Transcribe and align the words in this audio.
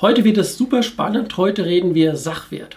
Heute 0.00 0.24
wird 0.24 0.38
es 0.38 0.56
super 0.56 0.82
spannend. 0.82 1.36
Heute 1.36 1.64
reden 1.64 1.94
wir 1.94 2.16
Sachwerte. 2.16 2.76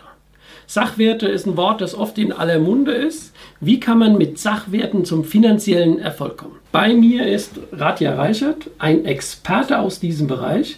Sachwerte 0.69 1.27
ist 1.27 1.47
ein 1.47 1.55
Wort, 1.55 1.79
das 1.79 1.95
oft 1.95 2.17
in 2.17 2.33
aller 2.33 2.59
Munde 2.59 2.91
ist. 2.91 3.33
Wie 3.61 3.79
kann 3.79 3.99
man 3.99 4.17
mit 4.17 4.37
Sachwerten 4.37 5.05
zum 5.05 5.23
finanziellen 5.23 5.97
Erfolg 5.99 6.37
kommen? 6.37 6.57
Bei 6.73 6.93
mir 6.93 7.25
ist 7.25 7.53
Radja 7.71 8.15
Reichert, 8.15 8.69
ein 8.77 9.05
Experte 9.05 9.79
aus 9.79 10.01
diesem 10.01 10.27
Bereich. 10.27 10.77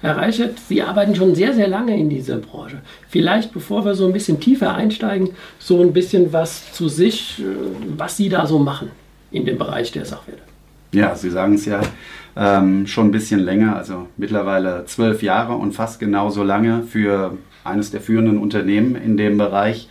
Herr 0.00 0.16
Reichert, 0.16 0.58
Sie 0.68 0.82
arbeiten 0.82 1.14
schon 1.14 1.36
sehr, 1.36 1.54
sehr 1.54 1.68
lange 1.68 1.96
in 1.96 2.10
dieser 2.10 2.38
Branche. 2.38 2.82
Vielleicht, 3.08 3.52
bevor 3.52 3.84
wir 3.84 3.94
so 3.94 4.04
ein 4.04 4.12
bisschen 4.12 4.40
tiefer 4.40 4.74
einsteigen, 4.74 5.30
so 5.60 5.80
ein 5.80 5.92
bisschen 5.92 6.32
was 6.32 6.72
zu 6.72 6.88
sich, 6.88 7.38
äh, 7.38 7.44
was 7.96 8.16
Sie 8.16 8.28
da 8.28 8.48
so 8.48 8.58
machen 8.58 8.90
in 9.30 9.46
dem 9.46 9.58
Bereich 9.58 9.92
der 9.92 10.04
Sachwerte. 10.04 10.42
Ja, 10.92 11.14
Sie 11.14 11.30
sagen 11.30 11.54
es 11.54 11.64
ja 11.64 11.80
ähm, 12.36 12.86
schon 12.86 13.08
ein 13.08 13.12
bisschen 13.12 13.40
länger, 13.40 13.76
also 13.76 14.08
mittlerweile 14.16 14.84
zwölf 14.86 15.22
Jahre 15.22 15.54
und 15.54 15.72
fast 15.72 16.00
genauso 16.00 16.42
lange 16.42 16.82
für 16.82 17.36
eines 17.64 17.90
der 17.90 18.00
führenden 18.00 18.38
Unternehmen 18.38 18.96
in 18.96 19.16
dem 19.16 19.38
Bereich. 19.38 19.88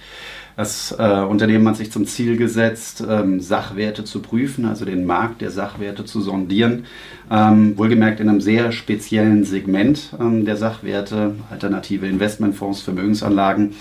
Das 0.56 0.96
äh, 0.98 1.22
Unternehmen 1.22 1.68
hat 1.68 1.78
sich 1.78 1.92
zum 1.92 2.06
Ziel 2.06 2.38
gesetzt, 2.38 3.04
ähm, 3.08 3.40
Sachwerte 3.40 4.04
zu 4.04 4.22
prüfen, 4.22 4.66
also 4.66 4.86
den 4.86 5.06
Markt 5.06 5.42
der 5.42 5.52
Sachwerte 5.52 6.06
zu 6.06 6.22
sondieren. 6.22 6.86
Ähm, 7.32 7.78
wohlgemerkt 7.78 8.20
in 8.20 8.30
einem 8.30 8.42
sehr 8.42 8.72
speziellen 8.72 9.44
Segment 9.46 10.14
ähm, 10.20 10.46
der 10.46 10.58
Sachwerte, 10.58 11.36
alternative 11.50 12.08
Investmentfonds, 12.08 12.82
Vermögensanlagen. 12.82 13.76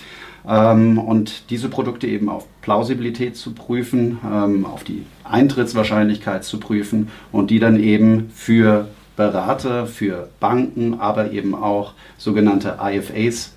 Ähm, 0.49 0.99
und 0.99 1.51
diese 1.51 1.69
Produkte 1.69 2.07
eben 2.07 2.29
auf 2.29 2.47
Plausibilität 2.63 3.37
zu 3.37 3.53
prüfen, 3.53 4.19
ähm, 4.25 4.65
auf 4.65 4.85
die 4.85 5.05
Eintrittswahrscheinlichkeit 5.25 6.45
zu 6.45 6.61
prüfen 6.61 7.09
und 7.33 7.51
die 7.51 7.59
dann 7.59 7.79
eben 7.79 8.31
für 8.35 8.89
Berater, 9.17 9.87
für 9.87 10.29
Banken, 10.41 10.99
aber 10.99 11.33
eben 11.33 11.55
auch 11.55 11.93
sogenannte 12.17 12.79
IFAs, 12.83 13.55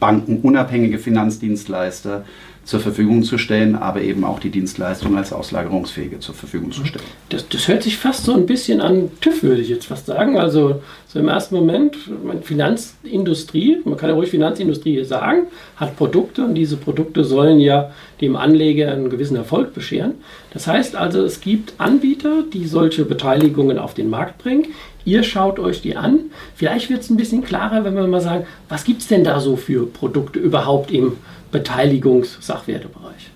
bankenunabhängige 0.00 0.98
Finanzdienstleister 0.98 2.24
zur 2.64 2.78
Verfügung 2.78 3.24
zu 3.24 3.38
stellen, 3.38 3.74
aber 3.74 4.02
eben 4.02 4.24
auch 4.24 4.38
die 4.38 4.50
Dienstleistung 4.50 5.16
als 5.16 5.32
auslagerungsfähige 5.32 6.20
zur 6.20 6.34
Verfügung 6.34 6.70
zu 6.70 6.84
stellen. 6.84 7.04
Das, 7.28 7.48
das 7.48 7.66
hört 7.66 7.82
sich 7.82 7.96
fast 7.96 8.24
so 8.24 8.34
ein 8.34 8.46
bisschen 8.46 8.80
an 8.80 9.10
TÜV, 9.20 9.42
würde 9.42 9.62
ich 9.62 9.68
jetzt 9.68 9.86
fast 9.86 10.06
sagen. 10.06 10.38
Also 10.38 10.80
so 11.08 11.18
im 11.18 11.26
ersten 11.26 11.56
Moment, 11.56 11.96
Finanzindustrie, 12.42 13.78
man 13.84 13.96
kann 13.96 14.10
ja 14.10 14.14
ruhig 14.14 14.30
Finanzindustrie 14.30 15.02
sagen, 15.04 15.46
hat 15.76 15.96
Produkte 15.96 16.44
und 16.44 16.54
diese 16.54 16.76
Produkte 16.76 17.24
sollen 17.24 17.58
ja 17.58 17.90
dem 18.20 18.36
Anleger 18.36 18.92
einen 18.92 19.10
gewissen 19.10 19.36
Erfolg 19.36 19.74
bescheren. 19.74 20.14
Das 20.52 20.68
heißt 20.68 20.94
also, 20.94 21.24
es 21.24 21.40
gibt 21.40 21.74
Anbieter, 21.78 22.44
die 22.52 22.66
solche 22.66 23.04
Beteiligungen 23.04 23.78
auf 23.78 23.94
den 23.94 24.08
Markt 24.08 24.38
bringen. 24.38 24.66
Ihr 25.04 25.24
schaut 25.24 25.58
euch 25.58 25.82
die 25.82 25.96
an. 25.96 26.20
Vielleicht 26.54 26.88
wird 26.88 27.00
es 27.00 27.10
ein 27.10 27.16
bisschen 27.16 27.42
klarer, 27.42 27.84
wenn 27.84 27.96
wir 27.96 28.06
mal 28.06 28.20
sagen, 28.20 28.46
was 28.68 28.84
gibt 28.84 29.02
es 29.02 29.08
denn 29.08 29.24
da 29.24 29.40
so 29.40 29.56
für 29.56 29.84
Produkte 29.86 30.38
überhaupt 30.38 30.92
im 30.92 31.16
Beteiligungssachwertebereich? 31.52 33.30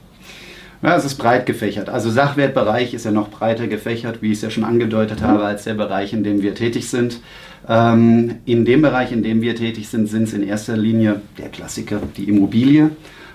Ja, 0.82 0.96
es 0.96 1.04
ist 1.04 1.16
breit 1.16 1.46
gefächert. 1.46 1.88
Also 1.88 2.10
Sachwertbereich 2.10 2.92
ist 2.92 3.04
ja 3.04 3.10
noch 3.10 3.28
breiter 3.28 3.66
gefächert, 3.66 4.20
wie 4.20 4.28
ich 4.28 4.38
es 4.38 4.42
ja 4.42 4.50
schon 4.50 4.64
angedeutet 4.64 5.22
habe, 5.22 5.44
als 5.44 5.64
der 5.64 5.74
Bereich, 5.74 6.12
in 6.12 6.22
dem 6.22 6.42
wir 6.42 6.54
tätig 6.54 6.90
sind. 6.90 7.20
Ähm, 7.68 8.36
in 8.44 8.64
dem 8.64 8.82
Bereich, 8.82 9.10
in 9.10 9.22
dem 9.22 9.40
wir 9.40 9.56
tätig 9.56 9.88
sind, 9.88 10.06
sind 10.06 10.24
es 10.24 10.34
in 10.34 10.46
erster 10.46 10.76
Linie 10.76 11.22
der 11.38 11.48
Klassiker, 11.48 12.00
die 12.16 12.24
Immobilie. 12.24 12.90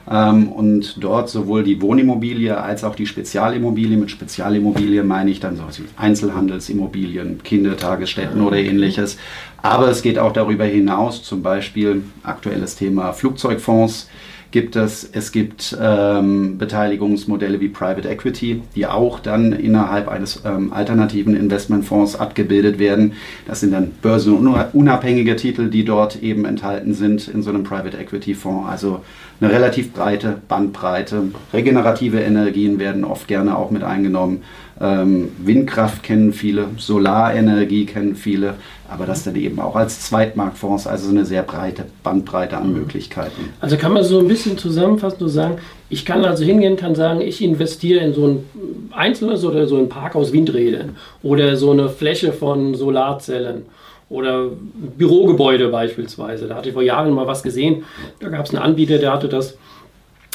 Ähm, 0.10 0.52
und 0.52 1.04
dort 1.04 1.30
sowohl 1.30 1.64
die 1.64 1.82
Wohnimmobilie 1.82 2.58
als 2.58 2.84
auch 2.84 2.96
die 2.96 3.08
Spezialimmobilie. 3.08 3.98
Mit 3.98 4.12
Spezialimmobilie 4.12 5.04
meine 5.04 5.32
ich 5.32 5.40
dann 5.40 5.58
so 5.58 5.64
wie 5.64 5.88
Einzelhandelsimmobilien, 5.98 7.42
Kindertagesstätten 7.44 8.42
oder 8.42 8.58
ähnliches. 8.58 9.18
Aber 9.62 9.90
es 9.90 10.02
geht 10.02 10.20
auch 10.20 10.32
darüber 10.32 10.66
hinaus, 10.66 11.24
zum 11.24 11.42
Beispiel 11.42 12.04
aktuelles 12.24 12.76
Thema 12.76 13.14
Flugzeugfonds 13.14 14.08
gibt 14.52 14.76
es. 14.76 15.10
Es 15.12 15.32
gibt 15.32 15.76
ähm, 15.82 16.58
Beteiligungsmodelle 16.58 17.60
wie 17.60 17.70
Private 17.70 18.08
Equity, 18.08 18.62
die 18.76 18.86
auch 18.86 19.20
dann 19.20 19.54
innerhalb 19.54 20.08
eines 20.08 20.44
ähm, 20.46 20.72
alternativen 20.74 21.36
Investmentfonds 21.36 22.16
abgebildet 22.18 22.78
werden. 22.78 23.14
Das 23.48 23.62
sind 23.62 23.74
dann 23.74 23.92
börsenunabhängige 24.02 25.36
Titel, 25.36 25.70
die 25.70 25.86
dort 25.86 26.22
eben 26.22 26.46
enthalten 26.46 26.94
sind 26.94 27.28
in 27.28 27.42
so 27.42 27.50
einem 27.50 27.64
Private 27.64 27.98
Equity 27.98 28.34
Fonds. 28.34 28.70
Also 28.70 29.02
eine 29.42 29.52
relativ 29.52 29.92
breite 29.92 30.38
Bandbreite. 30.48 31.24
Regenerative 31.52 32.20
Energien 32.20 32.78
werden 32.80 33.04
oft 33.04 33.28
gerne 33.28 33.58
auch 33.58 33.72
mit 33.72 33.84
eingenommen. 33.84 34.44
Ähm, 34.80 35.30
Windkraft 35.44 36.04
kennen 36.04 36.32
viele, 36.32 36.68
Solarenergie 36.78 37.86
kennen 37.86 38.16
viele, 38.16 38.56
aber 38.90 39.06
das 39.06 39.24
dann 39.24 39.36
eben 39.36 39.60
auch 39.60 39.76
als 39.76 40.02
Zweitmarktfonds, 40.02 40.88
also 40.88 41.10
eine 41.10 41.26
sehr 41.26 41.44
breite 41.44 41.86
Bandbreite 42.04 42.58
an 42.58 42.70
mhm. 42.70 42.80
Möglichkeiten. 42.80 43.50
Also 43.60 43.78
kann 43.78 43.94
man 43.94 44.04
so 44.04 44.20
ein 44.20 44.28
bisschen 44.28 44.58
zusammenfassend 44.58 45.22
nur 45.22 45.30
sagen, 45.30 45.58
ich 45.90 46.06
kann 46.06 46.24
also 46.24 46.44
hingehen, 46.44 46.78
kann 46.78 46.96
sagen, 46.96 47.22
ich 47.22 47.44
investiere 47.44 48.04
in 48.04 48.14
so 48.14 48.28
ein 48.28 48.50
Einzelnes 48.92 49.44
oder 49.44 49.68
so 49.68 49.78
ein 49.78 49.90
Park 49.90 50.16
aus 50.16 50.32
Windrädern 50.32 50.96
oder 51.22 51.58
so 51.58 51.72
eine 51.72 51.90
Fläche 51.90 52.32
von 52.32 52.76
Solarzellen 52.76 53.64
oder 54.12 54.50
Bürogebäude 54.98 55.70
beispielsweise. 55.70 56.48
Da 56.48 56.56
hatte 56.56 56.70
ich 56.70 56.74
vor 56.74 56.84
Jahren 56.84 57.12
mal 57.14 57.28
was 57.28 57.44
gesehen. 57.44 57.86
Da 58.20 58.28
gab 58.28 58.46
es 58.46 58.54
einen 58.54 58.62
Anbieter, 58.62 58.98
der 58.98 59.14
hatte 59.14 59.30
das, 59.30 59.58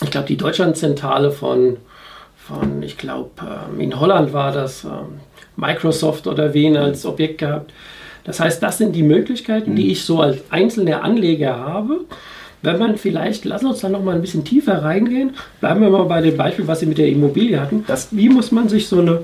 ich 0.02 0.10
glaube, 0.10 0.26
die 0.26 0.38
Deutschlandzentrale 0.38 1.30
von, 1.30 1.76
von 2.36 2.82
ich 2.82 2.96
glaube, 2.96 3.30
ähm, 3.42 3.78
in 3.80 4.00
Holland 4.00 4.32
war 4.32 4.50
das 4.50 4.84
ähm, 4.84 5.20
Microsoft 5.56 6.26
oder 6.26 6.54
wen 6.54 6.76
als 6.76 7.04
Objekt 7.04 7.38
gehabt. 7.38 7.72
Das 8.24 8.40
heißt, 8.40 8.62
das 8.62 8.78
sind 8.78 8.96
die 8.96 9.02
Möglichkeiten, 9.02 9.76
die 9.76 9.84
mhm. 9.84 9.90
ich 9.90 10.04
so 10.04 10.20
als 10.20 10.38
einzelner 10.50 11.04
Anleger 11.04 11.58
habe. 11.58 12.00
Wenn 12.62 12.78
man 12.78 12.96
vielleicht, 12.96 13.44
lassen 13.44 13.66
wir 13.66 13.70
uns 13.70 13.80
da 13.80 13.90
noch 13.90 14.02
mal 14.02 14.14
ein 14.14 14.22
bisschen 14.22 14.42
tiefer 14.42 14.82
reingehen, 14.82 15.34
bleiben 15.60 15.82
wir 15.82 15.90
mal 15.90 16.04
bei 16.04 16.22
dem 16.22 16.36
Beispiel, 16.36 16.66
was 16.66 16.80
Sie 16.80 16.86
mit 16.86 16.96
der 16.96 17.08
Immobilie 17.08 17.60
hatten. 17.60 17.84
Das, 17.86 18.08
wie 18.10 18.30
muss 18.30 18.50
man 18.50 18.70
sich 18.70 18.88
so 18.88 19.00
eine 19.00 19.20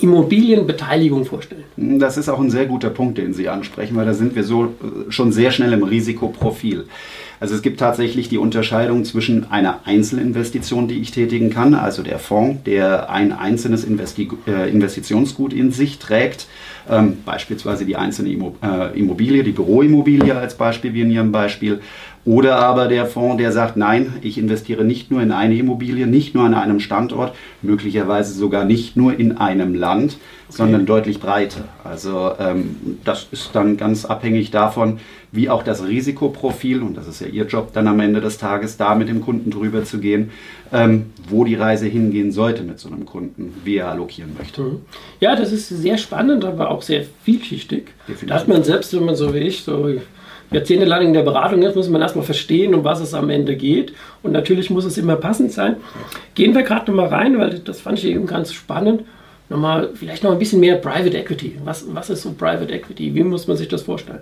Immobilienbeteiligung 0.00 1.24
vorstellen? 1.24 1.64
Das 1.76 2.16
ist 2.16 2.28
auch 2.28 2.40
ein 2.40 2.50
sehr 2.50 2.66
guter 2.66 2.90
Punkt, 2.90 3.18
den 3.18 3.34
Sie 3.34 3.48
ansprechen, 3.48 3.96
weil 3.96 4.06
da 4.06 4.14
sind 4.14 4.34
wir 4.34 4.44
so 4.44 4.64
äh, 4.64 5.10
schon 5.10 5.32
sehr 5.32 5.50
schnell 5.50 5.72
im 5.72 5.82
Risikoprofil. 5.82 6.86
Also 7.40 7.54
es 7.54 7.62
gibt 7.62 7.80
tatsächlich 7.80 8.28
die 8.28 8.36
Unterscheidung 8.36 9.04
zwischen 9.06 9.50
einer 9.50 9.80
Einzelinvestition, 9.86 10.88
die 10.88 11.00
ich 11.00 11.10
tätigen 11.10 11.48
kann, 11.48 11.72
also 11.74 12.02
der 12.02 12.18
Fonds, 12.18 12.62
der 12.64 13.10
ein 13.10 13.32
einzelnes 13.32 13.82
Investi 13.82 14.28
äh, 14.46 14.70
Investitionsgut 14.70 15.54
in 15.54 15.72
sich 15.72 15.98
trägt, 15.98 16.46
ähm, 16.88 17.16
beispielsweise 17.24 17.86
die 17.86 17.96
einzelne 17.96 18.28
äh, 18.62 18.98
Immobilie, 18.98 19.42
die 19.42 19.52
Büroimmobilie 19.52 20.36
als 20.36 20.54
Beispiel 20.54 20.92
wie 20.92 21.00
in 21.00 21.10
Ihrem 21.10 21.32
Beispiel, 21.32 21.80
oder 22.26 22.58
aber 22.58 22.88
der 22.88 23.06
Fonds, 23.06 23.38
der 23.38 23.50
sagt, 23.50 23.78
nein, 23.78 24.12
ich 24.20 24.36
investiere 24.36 24.84
nicht 24.84 25.10
nur 25.10 25.22
in 25.22 25.32
eine 25.32 25.56
Immobilie, 25.56 26.06
nicht 26.06 26.34
nur 26.34 26.44
an 26.44 26.52
einem 26.52 26.78
Standort, 26.78 27.34
möglicherweise 27.62 28.34
sogar 28.34 28.66
nicht 28.66 28.94
nur 28.94 29.18
in 29.18 29.38
einem 29.38 29.74
Land, 29.74 30.12
okay. 30.12 30.18
sondern 30.50 30.84
deutlich 30.84 31.18
breiter. 31.18 31.64
Also 31.82 32.32
ähm, 32.38 32.98
das 33.04 33.28
ist 33.32 33.50
dann 33.54 33.78
ganz 33.78 34.04
abhängig 34.04 34.50
davon, 34.50 34.98
wie 35.32 35.48
auch 35.48 35.62
das 35.62 35.86
Risikoprofil, 35.86 36.82
und 36.82 36.96
das 36.96 37.06
ist 37.06 37.20
ja 37.20 37.28
Ihr 37.28 37.44
Job 37.44 37.72
dann 37.72 37.86
am 37.86 38.00
Ende 38.00 38.20
des 38.20 38.38
Tages, 38.38 38.76
da 38.76 38.94
mit 38.94 39.08
dem 39.08 39.20
Kunden 39.20 39.50
drüber 39.50 39.84
zu 39.84 39.98
gehen, 39.98 40.30
ähm, 40.72 41.06
wo 41.28 41.44
die 41.44 41.54
Reise 41.54 41.86
hingehen 41.86 42.32
sollte 42.32 42.62
mit 42.62 42.80
so 42.80 42.88
einem 42.88 43.06
Kunden, 43.06 43.54
wie 43.64 43.76
er 43.76 43.88
allokieren 43.88 44.32
möchte. 44.36 44.62
Mhm. 44.62 44.80
Ja, 45.20 45.36
das 45.36 45.52
ist 45.52 45.68
sehr 45.68 45.98
spannend, 45.98 46.44
aber 46.44 46.70
auch 46.70 46.82
sehr 46.82 47.04
vielschichtig. 47.22 47.88
Definitiv. 48.08 48.28
Da 48.28 48.34
hat 48.34 48.48
man 48.48 48.64
selbst, 48.64 48.94
wenn 48.94 49.04
man 49.04 49.14
so 49.14 49.32
wie 49.32 49.38
ich, 49.38 49.62
so 49.62 49.94
jahrzehntelang 50.50 51.06
in 51.06 51.12
der 51.12 51.22
Beratung 51.22 51.62
ist, 51.62 51.76
muss 51.76 51.88
man 51.88 52.02
erstmal 52.02 52.24
verstehen, 52.24 52.74
um 52.74 52.82
was 52.82 53.00
es 53.00 53.14
am 53.14 53.30
Ende 53.30 53.56
geht. 53.56 53.92
Und 54.22 54.32
natürlich 54.32 54.68
muss 54.68 54.84
es 54.84 54.98
immer 54.98 55.16
passend 55.16 55.52
sein. 55.52 55.76
Gehen 56.34 56.54
wir 56.54 56.62
gerade 56.62 56.90
nochmal 56.90 57.06
rein, 57.06 57.38
weil 57.38 57.60
das 57.60 57.80
fand 57.80 57.98
ich 57.98 58.06
eben 58.06 58.26
ganz 58.26 58.52
spannend. 58.52 59.02
Nochmal, 59.48 59.90
vielleicht 59.94 60.22
noch 60.24 60.32
ein 60.32 60.38
bisschen 60.38 60.60
mehr 60.60 60.76
Private 60.76 61.16
Equity. 61.16 61.56
Was, 61.64 61.84
was 61.92 62.10
ist 62.10 62.22
so 62.22 62.32
Private 62.32 62.72
Equity? 62.72 63.14
Wie 63.14 63.22
muss 63.22 63.46
man 63.46 63.56
sich 63.56 63.68
das 63.68 63.82
vorstellen? 63.82 64.20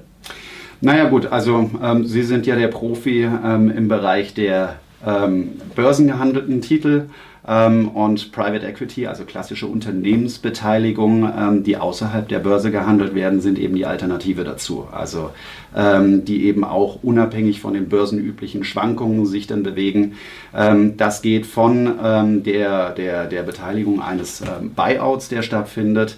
Naja 0.81 1.09
gut, 1.09 1.27
also 1.27 1.71
ähm, 1.83 2.05
Sie 2.05 2.23
sind 2.23 2.47
ja 2.47 2.55
der 2.55 2.69
Profi 2.69 3.23
ähm, 3.25 3.71
im 3.71 3.89
Bereich 3.89 4.35
der 4.35 4.77
ähm, 5.05 5.53
börsengehandelten 5.75 6.61
Titel 6.61 7.07
ähm, 7.49 7.89
und 7.89 8.31
Private 8.31 8.65
Equity, 8.65 9.09
also 9.09 9.25
klassische 9.25 9.67
Unternehmensbeteiligung, 9.67 11.33
ähm, 11.37 11.65
die 11.65 11.79
außerhalb 11.79 12.29
der 12.29 12.39
Börse 12.39 12.71
gehandelt 12.71 13.17
werden, 13.17 13.41
sind 13.41 13.59
eben 13.59 13.75
die 13.75 13.87
Alternative 13.87 14.45
dazu. 14.45 14.87
Also 14.93 15.31
ähm, 15.75 16.25
die 16.25 16.45
eben 16.45 16.63
auch 16.63 17.03
unabhängig 17.03 17.61
von 17.61 17.75
den 17.75 17.89
börsenüblichen 17.89 18.63
Schwankungen 18.63 19.27
sich 19.27 19.49
dann 19.49 19.63
bewegen. 19.65 20.15
Das 20.53 21.23
geht 21.23 21.47
von 21.47 22.43
der, 22.45 22.91
der, 22.91 23.27
der 23.27 23.43
Beteiligung 23.43 24.01
eines 24.01 24.43
Buyouts, 24.75 25.29
der 25.29 25.43
stattfindet, 25.43 26.17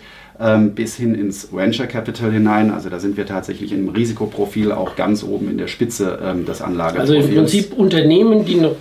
bis 0.75 0.97
hin 0.97 1.15
ins 1.15 1.53
Venture 1.53 1.87
Capital 1.87 2.33
hinein. 2.33 2.71
Also 2.71 2.89
da 2.89 2.99
sind 2.99 3.19
wir 3.19 3.27
tatsächlich 3.27 3.73
im 3.73 3.91
Risikoprofil 3.91 4.73
auch 4.73 4.97
ganz 4.97 5.23
oben 5.23 5.51
in 5.51 5.59
der 5.59 5.67
Spitze 5.67 6.19
ähm, 6.25 6.47
des 6.47 6.63
Anlageprofils. 6.63 7.11
Also 7.11 7.29
im 7.29 7.35
Prinzip 7.35 7.75
Unternehmen, 7.75 8.47
die 8.47 8.55
noch 8.55 8.77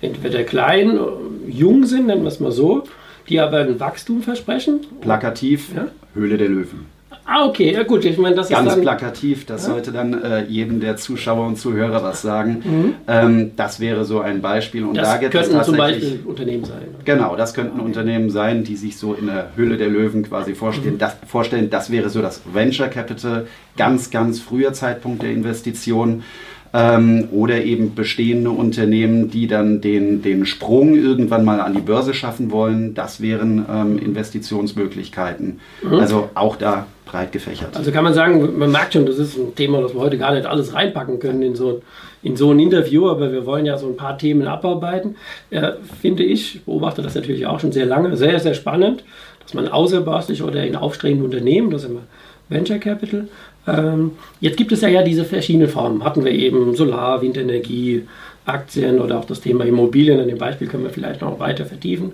entweder 0.00 0.42
klein, 0.42 0.98
jung 1.46 1.86
sind, 1.86 2.06
nennen 2.06 2.22
wir 2.22 2.28
es 2.28 2.40
mal 2.40 2.50
so, 2.50 2.82
die 3.28 3.38
aber 3.38 3.58
ein 3.58 3.78
Wachstum 3.78 4.22
versprechen. 4.22 4.80
Plakativ, 5.00 5.70
ja? 5.74 5.86
Höhle 6.14 6.36
der 6.36 6.48
Löwen. 6.48 6.97
Ah, 7.30 7.44
okay, 7.44 7.74
ja 7.74 7.82
gut, 7.82 8.06
ich 8.06 8.16
meine, 8.16 8.36
das 8.36 8.48
Ganz 8.48 8.68
ist 8.68 8.72
Ganz 8.72 8.80
plakativ, 8.80 9.44
das 9.44 9.66
ja? 9.66 9.74
sollte 9.74 9.92
dann 9.92 10.22
äh, 10.22 10.44
jedem 10.44 10.80
der 10.80 10.96
Zuschauer 10.96 11.46
und 11.46 11.56
Zuhörer 11.56 12.02
was 12.02 12.22
sagen. 12.22 12.62
Mhm. 12.64 12.94
Ähm, 13.06 13.50
das 13.54 13.80
wäre 13.80 14.06
so 14.06 14.20
ein 14.20 14.40
Beispiel. 14.40 14.82
Und 14.82 14.96
das 14.96 15.08
da 15.10 15.16
gibt 15.18 15.32
könnten 15.32 15.56
es 15.58 15.66
zum 15.66 15.76
Beispiel 15.76 16.20
Unternehmen 16.24 16.64
sein. 16.64 16.88
Genau, 17.04 17.36
das 17.36 17.52
könnten 17.52 17.80
okay. 17.80 17.86
Unternehmen 17.86 18.30
sein, 18.30 18.64
die 18.64 18.76
sich 18.76 18.96
so 18.96 19.12
in 19.12 19.26
der 19.26 19.50
Höhle 19.56 19.76
der 19.76 19.88
Löwen 19.88 20.22
quasi 20.22 20.54
vorstellen. 20.54 20.94
Mhm. 20.94 21.00
Das, 21.00 21.16
vorstellen. 21.26 21.68
das 21.68 21.90
wäre 21.90 22.08
so 22.08 22.22
das 22.22 22.40
Venture 22.50 22.88
Capital, 22.88 23.46
ganz, 23.76 24.08
ganz 24.08 24.40
früher 24.40 24.72
Zeitpunkt 24.72 25.22
der 25.22 25.30
Investition 25.30 26.22
ähm, 26.72 27.28
oder 27.32 27.62
eben 27.62 27.94
bestehende 27.94 28.50
Unternehmen, 28.50 29.30
die 29.30 29.46
dann 29.46 29.80
den, 29.80 30.22
den 30.22 30.46
Sprung 30.46 30.94
irgendwann 30.94 31.44
mal 31.44 31.60
an 31.60 31.74
die 31.74 31.80
Börse 31.80 32.14
schaffen 32.14 32.50
wollen. 32.50 32.94
Das 32.94 33.20
wären 33.20 33.64
ähm, 33.70 33.98
Investitionsmöglichkeiten. 33.98 35.60
Mhm. 35.82 35.94
Also 35.94 36.30
auch 36.34 36.56
da 36.56 36.86
breit 37.06 37.32
gefächert. 37.32 37.76
Also 37.76 37.90
kann 37.90 38.04
man 38.04 38.14
sagen, 38.14 38.58
man 38.58 38.70
merkt 38.70 38.92
schon, 38.92 39.06
das 39.06 39.18
ist 39.18 39.36
ein 39.36 39.54
Thema, 39.54 39.80
das 39.80 39.94
wir 39.94 40.00
heute 40.00 40.18
gar 40.18 40.34
nicht 40.34 40.46
alles 40.46 40.74
reinpacken 40.74 41.18
können 41.18 41.42
in 41.42 41.54
so, 41.54 41.80
in 42.22 42.36
so 42.36 42.52
ein 42.52 42.60
Interview, 42.60 43.08
aber 43.08 43.32
wir 43.32 43.46
wollen 43.46 43.64
ja 43.64 43.78
so 43.78 43.86
ein 43.86 43.96
paar 43.96 44.18
Themen 44.18 44.46
abarbeiten. 44.46 45.16
Äh, 45.50 45.72
finde 46.00 46.22
ich, 46.22 46.62
beobachte 46.64 47.00
das 47.00 47.14
natürlich 47.14 47.46
auch 47.46 47.60
schon 47.60 47.72
sehr 47.72 47.86
lange, 47.86 48.16
sehr, 48.16 48.38
sehr 48.40 48.54
spannend, 48.54 49.04
dass 49.40 49.54
man 49.54 49.68
außerbörslich 49.68 50.42
oder 50.42 50.64
in 50.64 50.76
aufstrebenden 50.76 51.24
Unternehmen, 51.24 51.70
das 51.70 51.84
ist 51.84 51.90
immer 51.90 52.02
Venture 52.50 52.78
Capital, 52.78 53.28
ähm, 53.68 54.12
jetzt 54.40 54.56
gibt 54.56 54.72
es 54.72 54.80
ja, 54.80 54.88
ja 54.88 55.02
diese 55.02 55.24
verschiedenen 55.24 55.68
Formen. 55.68 56.04
Hatten 56.04 56.24
wir 56.24 56.32
eben 56.32 56.74
Solar, 56.74 57.22
Windenergie, 57.22 58.06
Aktien 58.44 59.00
oder 59.00 59.18
auch 59.18 59.24
das 59.24 59.40
Thema 59.40 59.64
Immobilien. 59.64 60.20
An 60.20 60.28
dem 60.28 60.38
Beispiel 60.38 60.68
können 60.68 60.84
wir 60.84 60.90
vielleicht 60.90 61.20
noch 61.20 61.38
weiter 61.38 61.66
vertiefen. 61.66 62.12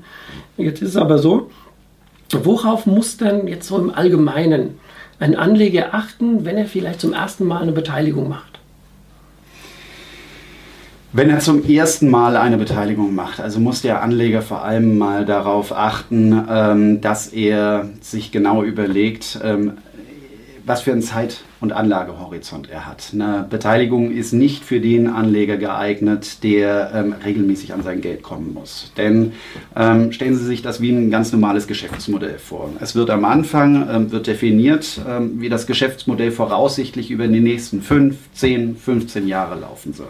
Jetzt 0.56 0.82
ist 0.82 0.90
es 0.90 0.96
aber 0.96 1.18
so, 1.18 1.50
worauf 2.32 2.86
muss 2.86 3.16
denn 3.16 3.46
jetzt 3.46 3.68
so 3.68 3.78
im 3.78 3.94
Allgemeinen 3.94 4.78
ein 5.20 5.36
Anleger 5.36 5.94
achten, 5.94 6.44
wenn 6.44 6.56
er 6.56 6.66
vielleicht 6.66 7.00
zum 7.00 7.12
ersten 7.12 7.44
Mal 7.46 7.62
eine 7.62 7.72
Beteiligung 7.72 8.28
macht? 8.28 8.54
Wenn 11.16 11.30
er 11.30 11.38
zum 11.38 11.64
ersten 11.64 12.10
Mal 12.10 12.36
eine 12.36 12.58
Beteiligung 12.58 13.14
macht, 13.14 13.38
also 13.38 13.60
muss 13.60 13.82
der 13.82 14.02
Anleger 14.02 14.42
vor 14.42 14.64
allem 14.64 14.98
mal 14.98 15.24
darauf 15.24 15.70
achten, 15.70 16.44
ähm, 16.50 17.00
dass 17.00 17.28
er 17.28 17.88
sich 18.00 18.32
genau 18.32 18.64
überlegt, 18.64 19.38
ähm, 19.44 19.74
was 20.66 20.82
für 20.82 20.92
einen 20.92 21.02
Zeit- 21.02 21.42
und 21.60 21.72
Anlagehorizont 21.72 22.68
er 22.70 22.86
hat. 22.86 23.10
Eine 23.12 23.46
Beteiligung 23.48 24.10
ist 24.10 24.32
nicht 24.32 24.64
für 24.64 24.80
den 24.80 25.08
Anleger 25.08 25.56
geeignet, 25.56 26.42
der 26.42 26.92
ähm, 26.94 27.14
regelmäßig 27.24 27.72
an 27.72 27.82
sein 27.82 28.00
Geld 28.00 28.22
kommen 28.22 28.52
muss. 28.54 28.92
Denn 28.96 29.32
ähm, 29.76 30.12
stellen 30.12 30.36
Sie 30.36 30.44
sich 30.44 30.62
das 30.62 30.80
wie 30.80 30.90
ein 30.90 31.10
ganz 31.10 31.32
normales 31.32 31.66
Geschäftsmodell 31.66 32.38
vor. 32.38 32.70
Es 32.80 32.94
wird 32.94 33.10
am 33.10 33.24
Anfang 33.24 33.88
ähm, 33.90 34.12
wird 34.12 34.26
definiert, 34.26 35.00
ähm, 35.08 35.40
wie 35.40 35.48
das 35.48 35.66
Geschäftsmodell 35.66 36.30
voraussichtlich 36.30 37.10
über 37.10 37.28
die 37.28 37.40
nächsten 37.40 37.82
5, 37.82 38.16
10, 38.34 38.76
15 38.76 39.28
Jahre 39.28 39.58
laufen 39.58 39.92
soll 39.92 40.08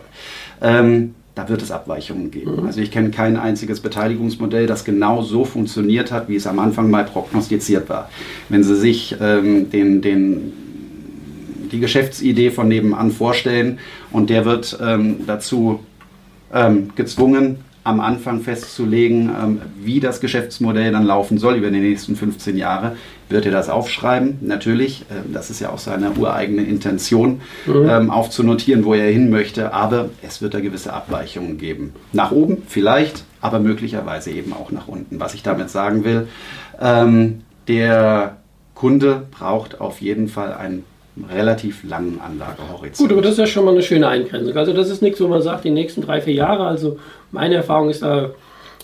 ähm, 0.60 1.14
da 1.34 1.48
wird 1.48 1.62
es 1.62 1.70
Abweichungen 1.70 2.30
geben. 2.30 2.60
Mhm. 2.60 2.66
Also 2.66 2.80
ich 2.80 2.90
kenne 2.90 3.10
kein 3.10 3.36
einziges 3.36 3.80
Beteiligungsmodell, 3.80 4.66
das 4.66 4.84
genau 4.84 5.22
so 5.22 5.44
funktioniert 5.44 6.12
hat, 6.12 6.28
wie 6.28 6.36
es 6.36 6.46
am 6.46 6.58
Anfang 6.58 6.90
mal 6.90 7.04
prognostiziert 7.04 7.88
war. 7.88 8.08
Wenn 8.48 8.62
Sie 8.62 8.76
sich 8.76 9.16
ähm, 9.20 9.70
den, 9.70 10.00
den, 10.00 10.52
die 11.72 11.80
Geschäftsidee 11.80 12.50
von 12.50 12.68
nebenan 12.68 13.10
vorstellen 13.10 13.78
und 14.12 14.30
der 14.30 14.44
wird 14.44 14.78
ähm, 14.80 15.26
dazu 15.26 15.80
ähm, 16.52 16.90
gezwungen, 16.94 17.58
am 17.84 18.00
Anfang 18.00 18.40
festzulegen, 18.40 19.28
ähm, 19.28 19.60
wie 19.78 20.00
das 20.00 20.20
Geschäftsmodell 20.20 20.90
dann 20.90 21.04
laufen 21.04 21.36
soll 21.36 21.56
über 21.56 21.70
die 21.70 21.80
nächsten 21.80 22.16
15 22.16 22.56
Jahre, 22.56 22.96
wird 23.28 23.44
er 23.44 23.52
das 23.52 23.68
aufschreiben. 23.68 24.38
Natürlich, 24.40 25.02
äh, 25.02 25.32
das 25.32 25.50
ist 25.50 25.60
ja 25.60 25.68
auch 25.68 25.78
seine 25.78 26.12
ureigene 26.12 26.62
Intention, 26.62 27.42
mhm. 27.66 27.88
Ähm, 27.88 28.10
aufzunotieren, 28.10 28.84
wo 28.84 28.94
er 28.94 29.10
hin 29.10 29.28
möchte, 29.28 29.74
aber 29.74 30.08
es 30.22 30.40
wird 30.40 30.54
da 30.54 30.60
gewisse 30.60 30.94
Abweichungen 30.94 31.58
geben. 31.58 31.92
Nach 32.12 32.32
oben 32.32 32.62
vielleicht, 32.66 33.24
aber 33.42 33.60
möglicherweise 33.60 34.30
eben 34.30 34.54
auch 34.54 34.70
nach 34.70 34.88
unten. 34.88 35.20
Was 35.20 35.34
ich 35.34 35.42
damit 35.42 35.68
sagen 35.68 36.04
will, 36.04 36.28
ähm, 36.80 37.42
der 37.68 38.38
Kunde 38.74 39.26
braucht 39.30 39.80
auf 39.80 40.00
jeden 40.00 40.28
Fall 40.28 40.54
ein 40.54 40.84
relativ 41.30 41.84
langen 41.84 42.20
Anlagehorizont. 42.20 42.98
Gut, 42.98 43.12
aber 43.12 43.22
das 43.22 43.32
ist 43.32 43.38
ja 43.38 43.46
schon 43.46 43.64
mal 43.64 43.72
eine 43.72 43.82
schöne 43.82 44.08
Eingrenzung. 44.08 44.56
Also 44.56 44.72
das 44.72 44.90
ist 44.90 45.02
nichts, 45.02 45.20
wo 45.20 45.28
man 45.28 45.42
sagt, 45.42 45.64
die 45.64 45.70
nächsten 45.70 46.02
drei, 46.02 46.20
vier 46.20 46.34
Jahre, 46.34 46.66
also 46.66 46.98
meine 47.30 47.54
Erfahrung 47.54 47.90
ist 47.90 48.02
da 48.02 48.30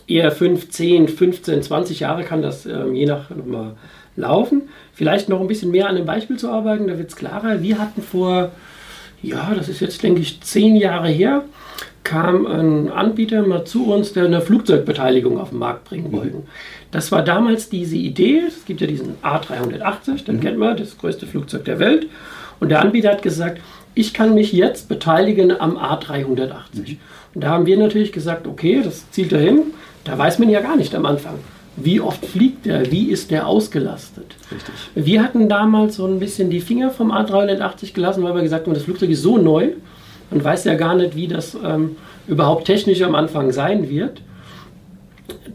eher 0.07 0.31
5, 0.31 0.71
10, 0.71 1.09
15, 1.09 1.63
20 1.63 2.01
Jahre 2.01 2.25
kann 2.25 2.43
das 2.43 2.67
ähm, 2.67 2.95
je 2.95 3.07
nach 3.07 3.31
mal 3.31 3.77
laufen. 4.17 4.63
Vielleicht 4.93 5.29
noch 5.29 5.41
ein 5.41 5.47
bisschen 5.47 5.71
mehr 5.71 5.89
an 5.89 5.97
dem 5.97 6.07
Beispiel 6.07 6.39
zu 6.39 6.51
arbeiten, 6.51 6.89
da 6.89 6.99
wird 6.99 7.11
es 7.11 7.17
klarer. 7.17 7.63
Wir 7.63 7.79
hatten 7.79 8.03
vor, 8.03 8.51
ja, 9.23 9.53
das 9.57 9.69
ist 9.69 9.81
jetzt 9.81 10.03
denke 10.03 10.21
ich 10.21 10.41
zehn 10.43 10.77
Jahre 10.77 11.09
her, 11.09 11.45
kam 12.05 12.47
ein 12.47 12.91
Anbieter 12.91 13.43
mal 13.43 13.65
zu 13.65 13.93
uns, 13.93 14.13
der 14.13 14.25
eine 14.25 14.41
Flugzeugbeteiligung 14.41 15.39
auf 15.39 15.51
den 15.51 15.59
Markt 15.59 15.85
bringen 15.85 16.13
wollte. 16.13 16.39
Mhm. 16.39 16.43
Das 16.91 17.13
war 17.13 17.23
damals 17.23 17.69
diese 17.69 17.97
Idee, 17.97 18.43
es 18.49 18.65
gibt 18.65 18.81
ja 18.81 18.87
diesen 18.87 19.15
A380, 19.23 20.25
den 20.25 20.37
mhm. 20.37 20.41
kennt 20.41 20.59
man, 20.59 20.77
das 20.77 20.99
größte 20.99 21.27
Flugzeug 21.27 21.65
der 21.65 21.79
Welt. 21.79 22.09
Und 22.59 22.71
der 22.71 22.81
Anbieter 22.81 23.11
hat 23.11 23.23
gesagt, 23.23 23.61
ich 23.95 24.15
kann 24.15 24.35
mich 24.35 24.53
jetzt 24.53 24.89
beteiligen 24.89 25.59
am 25.59 25.77
A380. 25.77 26.49
Mhm. 26.75 26.97
Und 27.35 27.45
da 27.45 27.51
haben 27.51 27.67
wir 27.67 27.77
natürlich 27.77 28.13
gesagt, 28.13 28.47
okay, 28.47 28.81
das 28.83 29.11
zielt 29.11 29.33
dahin. 29.33 29.63
Da 30.05 30.17
weiß 30.17 30.39
man 30.39 30.49
ja 30.49 30.61
gar 30.61 30.77
nicht 30.77 30.95
am 30.95 31.07
Anfang, 31.07 31.35
wie 31.77 32.01
oft 32.01 32.25
fliegt 32.25 32.67
der, 32.67 32.91
wie 32.91 33.11
ist 33.11 33.31
der 33.31 33.47
ausgelastet. 33.47 34.35
Richtig. 34.51 34.75
Wir 34.95 35.23
hatten 35.23 35.49
damals 35.49 35.97
so 35.97 36.07
ein 36.07 36.19
bisschen 36.19 36.51
die 36.51 36.61
Finger 36.61 36.91
vom 36.91 37.13
A380 37.13 37.93
gelassen, 37.93 38.23
weil 38.23 38.35
wir 38.35 38.43
gesagt 38.43 38.67
haben, 38.67 38.75
das 38.75 38.85
Flugzeug 38.85 39.11
ist 39.11 39.23
so 39.23 39.37
neu, 39.39 39.73
man 40.31 40.45
weiß 40.45 40.65
ja 40.65 40.75
gar 40.75 40.95
nicht, 40.95 41.17
wie 41.17 41.29
das 41.29 41.57
ähm, 41.65 41.97
überhaupt 42.27 42.67
technisch 42.67 43.03
am 43.03 43.15
Anfang 43.15 43.53
sein 43.53 43.89
wird 43.89 44.23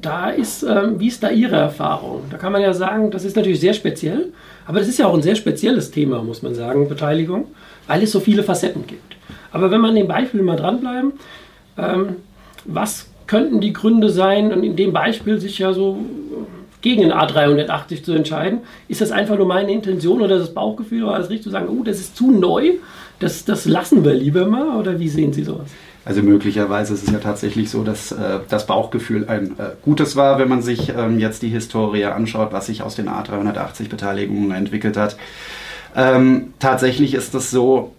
da 0.01 0.29
ist, 0.29 0.63
ähm, 0.63 0.99
wie 0.99 1.07
ist 1.07 1.23
da 1.23 1.29
Ihre 1.29 1.55
Erfahrung? 1.55 2.21
Da 2.29 2.37
kann 2.37 2.51
man 2.51 2.61
ja 2.61 2.73
sagen, 2.73 3.11
das 3.11 3.25
ist 3.25 3.35
natürlich 3.35 3.59
sehr 3.59 3.73
speziell, 3.73 4.31
aber 4.65 4.79
das 4.79 4.87
ist 4.87 4.99
ja 4.99 5.07
auch 5.07 5.13
ein 5.13 5.21
sehr 5.21 5.35
spezielles 5.35 5.91
Thema, 5.91 6.23
muss 6.23 6.41
man 6.41 6.55
sagen, 6.55 6.87
Beteiligung, 6.87 7.47
weil 7.87 8.03
es 8.03 8.11
so 8.11 8.19
viele 8.19 8.43
Facetten 8.43 8.85
gibt. 8.87 9.15
Aber 9.51 9.71
wenn 9.71 9.81
man 9.81 9.91
an 9.91 9.95
dem 9.95 10.07
Beispiel 10.07 10.41
mal 10.41 10.57
dranbleiben, 10.57 11.13
ähm, 11.77 12.15
was 12.65 13.07
könnten 13.27 13.59
die 13.59 13.73
Gründe 13.73 14.09
sein, 14.09 14.53
und 14.53 14.63
in 14.63 14.75
dem 14.75 14.93
Beispiel 14.93 15.39
sich 15.39 15.59
ja 15.59 15.73
so 15.73 15.97
gegen 16.85 17.01
den 17.01 17.11
A380 17.11 18.03
zu 18.03 18.13
entscheiden? 18.13 18.59
Ist 18.87 19.01
das 19.01 19.11
einfach 19.11 19.37
nur 19.37 19.47
meine 19.47 19.71
Intention 19.71 20.21
oder 20.21 20.37
das 20.37 20.53
Bauchgefühl 20.53 21.03
oder 21.03 21.17
das 21.17 21.31
richtig 21.31 21.45
zu 21.45 21.49
sagen, 21.49 21.67
oh, 21.67 21.83
das 21.83 21.99
ist 21.99 22.15
zu 22.15 22.29
neu, 22.29 22.73
das, 23.17 23.43
das 23.43 23.65
lassen 23.65 24.05
wir 24.05 24.13
lieber 24.13 24.45
mal? 24.45 24.77
Oder 24.77 24.99
wie 24.99 25.09
sehen 25.09 25.33
Sie 25.33 25.43
sowas? 25.43 25.67
Also 26.05 26.21
möglicherweise 26.21 26.93
ist 26.93 27.07
es 27.07 27.11
ja 27.11 27.17
tatsächlich 27.17 27.71
so, 27.71 27.83
dass 27.83 28.11
äh, 28.11 28.39
das 28.49 28.67
Bauchgefühl 28.67 29.27
ein 29.27 29.57
äh, 29.57 29.71
gutes 29.81 30.15
war, 30.15 30.37
wenn 30.37 30.47
man 30.47 30.61
sich 30.61 30.89
ähm, 30.89 31.17
jetzt 31.17 31.41
die 31.41 31.49
Historie 31.49 32.05
anschaut, 32.05 32.49
was 32.51 32.67
sich 32.67 32.83
aus 32.83 32.95
den 32.95 33.09
A380-Beteiligungen 33.09 34.51
entwickelt 34.51 34.95
hat. 34.95 35.17
Ähm, 35.95 36.53
tatsächlich 36.59 37.15
ist 37.15 37.33
es 37.33 37.49
so, 37.49 37.95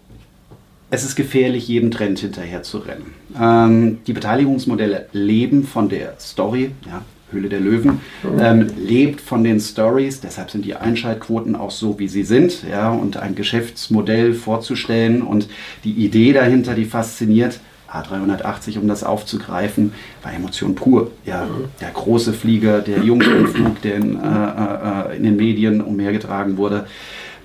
es 0.89 1.03
ist 1.03 1.17
gefährlich, 1.17 1.67
jedem 1.67 1.91
Trend 1.91 2.19
hinterher 2.19 2.63
zu 2.63 2.77
rennen. 2.77 3.13
Ähm, 3.37 3.97
die 4.07 4.13
Beteiligungsmodelle 4.13 5.07
leben 5.11 5.65
von 5.65 5.89
der 5.89 6.13
Story. 6.21 6.71
Ja, 6.85 7.01
Höhle 7.31 7.49
der 7.49 7.59
Löwen, 7.59 7.99
ähm, 8.39 8.67
lebt 8.77 9.19
von 9.19 9.43
den 9.43 9.59
Stories. 9.59 10.21
Deshalb 10.21 10.49
sind 10.49 10.63
die 10.63 10.75
Einschaltquoten 10.75 11.55
auch 11.55 11.71
so, 11.71 11.99
wie 11.99 12.07
sie 12.07 12.23
sind. 12.23 12.63
Ja, 12.69 12.91
und 12.91 13.17
ein 13.17 13.35
Geschäftsmodell 13.35 14.33
vorzustellen 14.33 15.21
und 15.21 15.49
die 15.83 15.91
Idee 15.91 16.33
dahinter, 16.33 16.73
die 16.73 16.85
fasziniert. 16.85 17.59
A380, 17.91 18.79
um 18.79 18.87
das 18.89 19.05
aufzugreifen, 19.05 19.93
war 20.21 20.33
Emotion 20.33 20.75
pur. 20.75 21.11
Ja, 21.25 21.47
der 21.79 21.89
große 21.91 22.33
Flieger, 22.33 22.81
der 22.81 22.99
Jungfernflug, 22.99 23.81
der 23.81 23.95
in, 23.95 24.19
äh, 24.19 25.13
äh, 25.13 25.15
in 25.15 25.23
den 25.23 25.37
Medien 25.37 25.79
umhergetragen 25.79 26.57
wurde, 26.57 26.85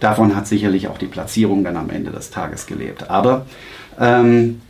davon 0.01 0.35
hat 0.35 0.49
sicherlich 0.49 0.89
auch 0.89 0.99
die 0.99 1.07
Platzierung 1.07 1.63
dann 1.63 1.77
am 1.77 1.91
Ende 1.91 2.11
des 2.11 2.31
Tages 2.31 2.67
gelebt. 2.67 3.09
Aber 3.09 3.47
ähm, 4.01 4.61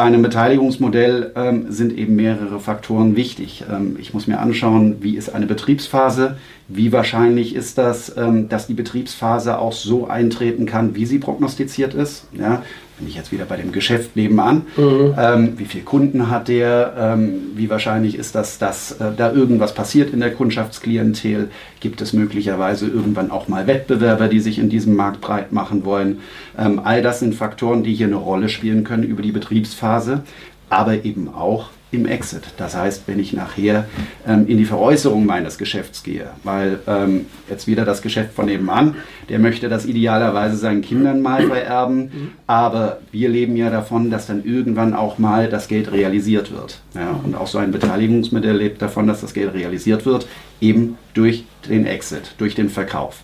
bei 0.00 0.06
einem 0.06 0.22
Beteiligungsmodell 0.22 1.32
ähm, 1.36 1.66
sind 1.70 1.92
eben 1.92 2.16
mehrere 2.16 2.58
Faktoren 2.58 3.16
wichtig. 3.16 3.64
Ähm, 3.70 3.98
ich 4.00 4.14
muss 4.14 4.26
mir 4.26 4.38
anschauen, 4.38 4.96
wie 5.02 5.14
ist 5.14 5.28
eine 5.28 5.44
Betriebsphase, 5.44 6.38
wie 6.68 6.90
wahrscheinlich 6.90 7.54
ist 7.54 7.76
das, 7.76 8.16
ähm, 8.16 8.48
dass 8.48 8.66
die 8.66 8.72
Betriebsphase 8.72 9.58
auch 9.58 9.74
so 9.74 10.06
eintreten 10.06 10.64
kann, 10.64 10.94
wie 10.94 11.04
sie 11.04 11.18
prognostiziert 11.18 11.92
ist. 11.92 12.28
Ja, 12.32 12.62
bin 13.00 13.08
ich 13.08 13.16
jetzt 13.16 13.32
wieder 13.32 13.46
bei 13.46 13.56
dem 13.56 13.72
Geschäft 13.72 14.14
nebenan. 14.14 14.62
Mhm. 14.76 15.14
Ähm, 15.18 15.52
wie 15.56 15.64
viele 15.64 15.84
Kunden 15.84 16.30
hat 16.30 16.48
der? 16.48 16.94
Ähm, 16.98 17.50
wie 17.54 17.68
wahrscheinlich 17.70 18.16
ist 18.16 18.34
das, 18.34 18.58
dass 18.58 18.92
äh, 18.92 19.06
da 19.16 19.32
irgendwas 19.32 19.74
passiert 19.74 20.12
in 20.12 20.20
der 20.20 20.32
Kundschaftsklientel? 20.32 21.48
Gibt 21.80 22.02
es 22.02 22.12
möglicherweise 22.12 22.86
irgendwann 22.86 23.30
auch 23.30 23.48
mal 23.48 23.66
Wettbewerber, 23.66 24.28
die 24.28 24.40
sich 24.40 24.58
in 24.58 24.68
diesem 24.68 24.94
Markt 24.94 25.20
breit 25.20 25.50
machen 25.50 25.84
wollen? 25.84 26.20
Ähm, 26.58 26.80
all 26.84 27.02
das 27.02 27.20
sind 27.20 27.34
Faktoren, 27.34 27.82
die 27.82 27.94
hier 27.94 28.06
eine 28.06 28.16
Rolle 28.16 28.48
spielen 28.48 28.84
können 28.84 29.04
über 29.04 29.22
die 29.22 29.32
Betriebsphase, 29.32 30.22
aber 30.68 31.04
eben 31.04 31.28
auch 31.34 31.70
im 31.92 32.06
Exit. 32.06 32.42
Das 32.56 32.76
heißt, 32.76 33.04
wenn 33.06 33.18
ich 33.18 33.32
nachher 33.32 33.86
ähm, 34.26 34.46
in 34.46 34.58
die 34.58 34.64
Veräußerung 34.64 35.26
meines 35.26 35.58
Geschäfts 35.58 36.02
gehe, 36.02 36.30
weil 36.44 36.78
ähm, 36.86 37.26
jetzt 37.48 37.66
wieder 37.66 37.84
das 37.84 38.02
Geschäft 38.02 38.34
von 38.34 38.46
nebenan, 38.46 38.96
der 39.28 39.38
möchte 39.38 39.68
das 39.68 39.86
idealerweise 39.86 40.56
seinen 40.56 40.82
Kindern 40.82 41.20
mal 41.20 41.46
vererben, 41.46 42.32
aber 42.46 42.98
wir 43.10 43.28
leben 43.28 43.56
ja 43.56 43.70
davon, 43.70 44.10
dass 44.10 44.26
dann 44.26 44.44
irgendwann 44.44 44.94
auch 44.94 45.18
mal 45.18 45.48
das 45.48 45.68
Geld 45.68 45.90
realisiert 45.90 46.52
wird. 46.52 46.80
Ja, 46.94 47.18
und 47.24 47.34
auch 47.34 47.46
so 47.46 47.58
ein 47.58 47.72
Beteiligungsmodell 47.72 48.56
lebt 48.56 48.82
davon, 48.82 49.06
dass 49.06 49.20
das 49.20 49.34
Geld 49.34 49.54
realisiert 49.54 50.06
wird, 50.06 50.28
eben 50.60 50.96
durch 51.14 51.44
den 51.68 51.86
Exit, 51.86 52.34
durch 52.38 52.54
den 52.54 52.68
Verkauf. 52.68 53.22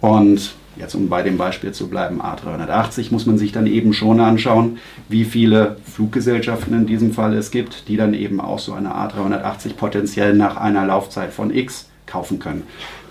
Und 0.00 0.52
jetzt 0.78 0.94
um 0.94 1.08
bei 1.08 1.22
dem 1.22 1.36
Beispiel 1.36 1.72
zu 1.72 1.88
bleiben, 1.88 2.20
A380, 2.20 3.10
muss 3.10 3.26
man 3.26 3.38
sich 3.38 3.52
dann 3.52 3.66
eben 3.66 3.92
schon 3.92 4.20
anschauen, 4.20 4.78
wie 5.08 5.24
viele 5.24 5.76
Fluggesellschaften 5.84 6.74
in 6.74 6.86
diesem 6.86 7.12
Fall 7.12 7.34
es 7.34 7.50
gibt, 7.50 7.88
die 7.88 7.96
dann 7.96 8.14
eben 8.14 8.40
auch 8.40 8.58
so 8.58 8.72
eine 8.72 8.90
A380 8.90 9.74
potenziell 9.74 10.34
nach 10.34 10.56
einer 10.56 10.86
Laufzeit 10.86 11.32
von 11.32 11.54
X 11.54 11.88
kaufen 12.06 12.38
können. 12.38 12.62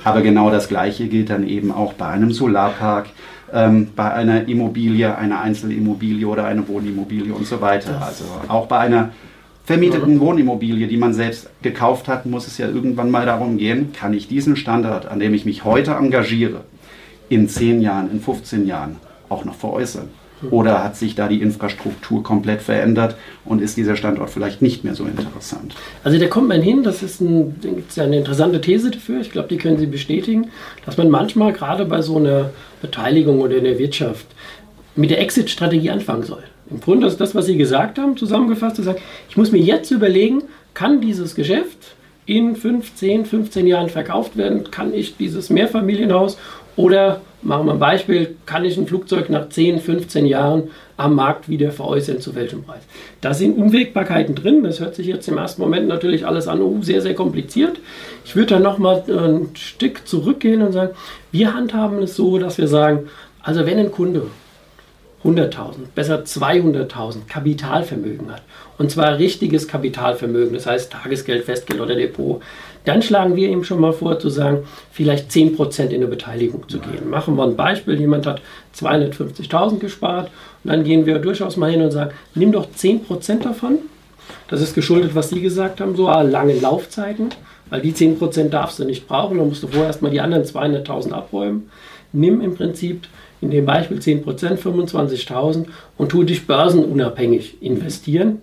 Aber 0.03 0.21
genau 0.21 0.49
das 0.49 0.67
Gleiche 0.67 1.07
gilt 1.07 1.29
dann 1.29 1.47
eben 1.47 1.71
auch 1.71 1.93
bei 1.93 2.07
einem 2.07 2.31
Solarpark, 2.31 3.07
ähm, 3.53 3.89
bei 3.95 4.13
einer 4.13 4.47
Immobilie, 4.47 5.17
einer 5.17 5.41
Einzelimmobilie 5.41 6.27
oder 6.27 6.45
einer 6.45 6.67
Wohnimmobilie 6.67 7.33
und 7.33 7.45
so 7.45 7.61
weiter. 7.61 8.01
Also 8.01 8.25
auch 8.47 8.67
bei 8.67 8.79
einer 8.79 9.11
vermieteten 9.65 10.19
Wohnimmobilie, 10.21 10.87
die 10.87 10.95
man 10.95 11.13
selbst 11.13 11.49
gekauft 11.61 12.07
hat, 12.07 12.25
muss 12.25 12.47
es 12.47 12.57
ja 12.57 12.67
irgendwann 12.67 13.11
mal 13.11 13.25
darum 13.25 13.57
gehen, 13.57 13.91
kann 13.91 14.13
ich 14.13 14.29
diesen 14.29 14.55
Standard, 14.55 15.07
an 15.07 15.19
dem 15.19 15.33
ich 15.33 15.43
mich 15.43 15.65
heute 15.65 15.91
engagiere, 15.91 16.61
in 17.29 17.49
10 17.49 17.81
Jahren, 17.81 18.11
in 18.11 18.19
15 18.21 18.65
Jahren 18.65 18.97
auch 19.29 19.45
noch 19.45 19.55
veräußern? 19.55 20.09
Oder 20.51 20.83
hat 20.83 20.95
sich 20.95 21.15
da 21.15 21.27
die 21.27 21.41
Infrastruktur 21.41 22.21
komplett 22.21 22.61
verändert 22.61 23.15
und 23.43 23.59
ist 23.59 23.75
dieser 23.75 23.95
Standort 23.95 24.29
vielleicht 24.29 24.61
nicht 24.61 24.83
mehr 24.83 24.93
so 24.93 25.05
interessant? 25.05 25.75
Also 26.03 26.19
da 26.19 26.27
kommt 26.27 26.47
man 26.47 26.61
hin, 26.61 26.83
das 26.83 27.01
ist, 27.01 27.21
ein, 27.21 27.55
das 27.61 27.97
ist 27.97 27.99
eine 27.99 28.17
interessante 28.17 28.61
These 28.61 28.91
dafür, 28.91 29.19
ich 29.19 29.31
glaube, 29.31 29.47
die 29.47 29.57
können 29.57 29.79
Sie 29.79 29.87
bestätigen, 29.87 30.51
dass 30.85 30.95
man 30.97 31.09
manchmal 31.09 31.53
gerade 31.53 31.85
bei 31.85 32.03
so 32.03 32.17
einer 32.17 32.51
Beteiligung 32.81 33.41
oder 33.41 33.57
in 33.57 33.63
der 33.63 33.79
Wirtschaft 33.79 34.27
mit 34.95 35.09
der 35.09 35.21
Exit-Strategie 35.21 35.89
anfangen 35.89 36.23
soll. 36.23 36.43
Im 36.69 36.81
Grunde 36.81 37.07
ist 37.07 37.19
das, 37.19 37.33
was 37.33 37.47
Sie 37.47 37.57
gesagt 37.57 37.97
haben, 37.97 38.15
zusammengefasst, 38.15 38.75
zu 38.75 38.83
sagen, 38.83 38.99
ich 39.29 39.37
muss 39.37 39.51
mir 39.51 39.61
jetzt 39.61 39.89
überlegen, 39.89 40.43
kann 40.75 41.01
dieses 41.01 41.33
Geschäft 41.33 41.95
in 42.27 42.55
15, 42.55 43.25
15 43.25 43.65
Jahren 43.65 43.89
verkauft 43.89 44.37
werden? 44.37 44.69
Kann 44.69 44.93
ich 44.93 45.17
dieses 45.17 45.49
Mehrfamilienhaus 45.49 46.37
oder 46.77 47.21
machen 47.41 47.65
wir 47.65 47.73
ein 47.73 47.79
Beispiel, 47.79 48.35
kann 48.45 48.63
ich 48.63 48.77
ein 48.77 48.87
Flugzeug 48.87 49.29
nach 49.29 49.49
10, 49.49 49.79
15 49.79 50.25
Jahren 50.25 50.69
am 50.95 51.15
Markt 51.15 51.49
wieder 51.49 51.71
veräußern, 51.71 52.21
zu 52.21 52.35
welchem 52.35 52.63
Preis? 52.63 52.83
Da 53.19 53.33
sind 53.33 53.57
Unwägbarkeiten 53.57 54.35
drin. 54.35 54.63
Das 54.63 54.79
hört 54.79 54.95
sich 54.95 55.07
jetzt 55.07 55.27
im 55.27 55.37
ersten 55.37 55.61
Moment 55.61 55.87
natürlich 55.87 56.25
alles 56.25 56.47
an, 56.47 56.61
oh, 56.61 56.77
sehr, 56.81 57.01
sehr 57.01 57.15
kompliziert. 57.15 57.79
Ich 58.23 58.35
würde 58.35 58.55
dann 58.55 58.63
nochmal 58.63 59.03
ein 59.07 59.49
Stück 59.55 60.07
zurückgehen 60.07 60.61
und 60.61 60.71
sagen, 60.71 60.93
wir 61.31 61.53
handhaben 61.53 62.01
es 62.03 62.15
so, 62.15 62.37
dass 62.37 62.57
wir 62.57 62.67
sagen, 62.67 63.07
also 63.41 63.65
wenn 63.65 63.79
ein 63.79 63.91
Kunde 63.91 64.23
100.000, 65.23 65.87
besser 65.95 66.23
200.000 66.23 67.27
Kapitalvermögen 67.27 68.31
hat, 68.31 68.43
und 68.77 68.91
zwar 68.91 69.17
richtiges 69.17 69.67
Kapitalvermögen, 69.67 70.53
das 70.53 70.67
heißt 70.67 70.91
Tagesgeld, 70.91 71.45
Festgeld 71.45 71.81
oder 71.81 71.95
Depot, 71.95 72.41
dann 72.85 73.01
schlagen 73.01 73.35
wir 73.35 73.49
ihm 73.49 73.63
schon 73.63 73.81
mal 73.81 73.91
vor 73.91 74.19
zu 74.19 74.29
sagen, 74.29 74.59
vielleicht 74.91 75.29
10% 75.31 75.87
in 75.87 75.95
eine 75.95 76.07
Beteiligung 76.07 76.69
zu 76.69 76.79
gehen. 76.79 77.09
Machen 77.09 77.35
wir 77.35 77.43
ein 77.43 77.57
Beispiel, 77.57 77.99
jemand 77.99 78.25
hat 78.25 78.41
250.000 78.77 79.79
gespart 79.79 80.29
und 80.63 80.71
dann 80.71 80.83
gehen 80.85 81.05
wir 81.05 81.19
durchaus 81.19 81.57
mal 81.57 81.71
hin 81.71 81.81
und 81.81 81.91
sagen, 81.91 82.11
nimm 82.33 82.53
doch 82.53 82.67
10% 82.69 83.41
davon. 83.43 83.79
Das 84.47 84.61
ist 84.61 84.75
geschuldet, 84.75 85.15
was 85.15 85.29
Sie 85.29 85.41
gesagt 85.41 85.81
haben, 85.81 85.95
so 85.97 86.07
lange 86.07 86.53
Laufzeiten, 86.53 87.29
weil 87.69 87.81
die 87.81 87.91
10% 87.91 88.49
darfst 88.49 88.79
du 88.79 88.85
nicht 88.85 89.07
brauchen, 89.07 89.37
dann 89.37 89.49
musst 89.49 89.63
du 89.63 89.67
vorher 89.67 89.87
erstmal 89.87 90.11
die 90.11 90.21
anderen 90.21 90.43
200.000 90.43 91.11
abräumen. 91.11 91.69
Nimm 92.13 92.39
im 92.39 92.55
Prinzip 92.55 93.07
in 93.41 93.51
dem 93.51 93.65
Beispiel 93.65 93.97
10%, 93.97 94.23
25.000 94.57 95.65
und 95.97 96.09
tu 96.09 96.23
dich 96.23 96.47
börsenunabhängig 96.47 97.61
investieren. 97.61 98.41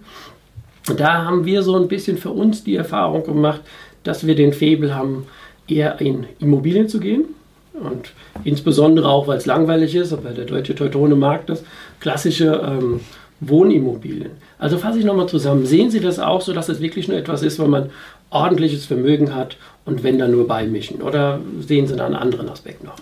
Da 0.97 1.25
haben 1.25 1.45
wir 1.45 1.63
so 1.63 1.77
ein 1.77 1.89
bisschen 1.89 2.19
für 2.19 2.31
uns 2.31 2.63
die 2.65 2.77
Erfahrung 2.77 3.25
gemacht, 3.25 3.63
dass 4.03 4.27
wir 4.27 4.35
den 4.35 4.53
Febel 4.53 4.95
haben, 4.95 5.27
eher 5.67 6.01
in 6.01 6.27
Immobilien 6.41 6.89
zu 6.89 7.01
gehen. 7.01 7.25
Und 7.73 8.13
insbesondere 8.45 9.09
auch, 9.09 9.27
weil 9.27 9.39
es 9.39 9.47
langweilig 9.47 9.95
ist, 9.97 10.13
aber 10.13 10.31
der 10.31 10.45
deutsche 10.45 10.75
Teutone 10.75 11.17
mag 11.17 11.47
das, 11.47 11.65
klassische 12.01 12.63
ähm, 12.65 13.01
Wohnimmobilien. 13.41 14.31
Also 14.59 14.79
fasse 14.79 14.99
ich 14.99 15.05
nochmal 15.05 15.29
zusammen. 15.29 15.67
Sehen 15.67 15.91
Sie 15.91 16.01
das 16.01 16.19
auch 16.21 16.41
so, 16.41 16.53
dass 16.53 16.69
es 16.69 16.81
wirklich 16.81 17.09
nur 17.09 17.17
etwas 17.17 17.43
ist, 17.43 17.59
wenn 17.59 17.71
man 17.71 17.91
ordentliches 18.31 18.87
Vermögen 18.87 19.35
hat 19.35 19.57
und 19.85 20.05
wenn 20.05 20.19
dann 20.19 20.31
nur 20.31 20.47
beimischen? 20.47 21.03
Oder 21.03 21.41
sehen 21.61 21.87
Sie 21.87 21.97
da 21.97 22.07
einen 22.07 22.15
anderen 22.15 22.49
Aspekt 22.49 22.85
noch? 22.85 22.95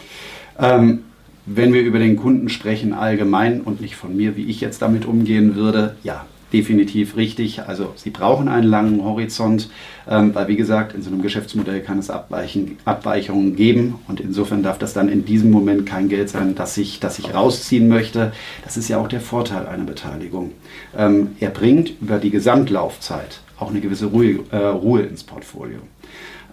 Ähm, 0.58 1.04
wenn 1.46 1.72
wir 1.72 1.82
über 1.82 1.98
den 1.98 2.16
Kunden 2.16 2.48
sprechen 2.48 2.92
allgemein 2.92 3.60
und 3.62 3.80
nicht 3.80 3.96
von 3.96 4.16
mir, 4.16 4.36
wie 4.36 4.44
ich 4.44 4.60
jetzt 4.60 4.82
damit 4.82 5.06
umgehen 5.06 5.56
würde, 5.56 5.96
ja, 6.02 6.26
definitiv 6.52 7.16
richtig. 7.16 7.62
Also 7.62 7.92
Sie 7.96 8.10
brauchen 8.10 8.48
einen 8.48 8.66
langen 8.66 9.02
Horizont, 9.02 9.70
ähm, 10.08 10.34
weil 10.34 10.48
wie 10.48 10.56
gesagt, 10.56 10.94
in 10.94 11.02
so 11.02 11.10
einem 11.10 11.22
Geschäftsmodell 11.22 11.80
kann 11.80 11.98
es 11.98 12.10
Abweichen, 12.10 12.76
Abweichungen 12.84 13.56
geben 13.56 13.94
und 14.08 14.20
insofern 14.20 14.62
darf 14.62 14.78
das 14.78 14.92
dann 14.92 15.08
in 15.08 15.24
diesem 15.24 15.50
Moment 15.50 15.86
kein 15.86 16.08
Geld 16.08 16.28
sein, 16.28 16.54
das 16.54 16.76
ich, 16.76 17.00
das 17.00 17.18
ich 17.18 17.34
rausziehen 17.34 17.88
möchte. 17.88 18.32
Das 18.64 18.76
ist 18.76 18.88
ja 18.88 18.98
auch 18.98 19.08
der 19.08 19.20
Vorteil 19.20 19.66
einer 19.66 19.84
Beteiligung. 19.84 20.52
Ähm, 20.96 21.28
er 21.40 21.50
bringt 21.50 21.94
über 22.00 22.18
die 22.18 22.30
Gesamtlaufzeit 22.30 23.40
auch 23.58 23.70
eine 23.70 23.80
gewisse 23.80 24.06
Ruhe, 24.06 24.40
äh, 24.50 24.56
Ruhe 24.56 25.02
ins 25.02 25.22
Portfolio. 25.22 25.78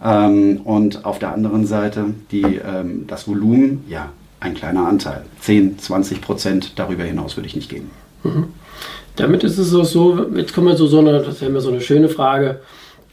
Ähm, 0.03 0.62
und 0.63 1.05
auf 1.05 1.19
der 1.19 1.34
anderen 1.34 1.65
Seite 1.65 2.05
die, 2.31 2.43
ähm, 2.43 3.05
das 3.08 3.27
Volumen, 3.27 3.84
ja, 3.89 4.12
ein 4.39 4.53
kleiner 4.53 4.88
Anteil. 4.88 5.25
10, 5.41 5.79
20 5.79 6.22
Prozent 6.22 6.72
darüber 6.75 7.03
hinaus 7.03 7.38
würde 7.38 7.48
ich 7.48 7.55
nicht 7.55 7.69
gehen. 7.69 7.89
Mhm. 8.24 8.53
Damit 9.15 9.43
ist 9.43 9.58
es 9.58 9.74
auch 9.74 9.86
so, 9.86 10.27
jetzt 10.36 10.53
kommen 10.53 10.67
wir 10.67 10.77
zu 10.77 10.88
so 10.88 11.00
einer, 11.00 11.19
das 11.19 11.41
wäre 11.41 11.51
immer 11.51 11.62
so 11.62 11.69
eine 11.69 11.81
schöne 11.81 12.08
Frage, 12.08 12.62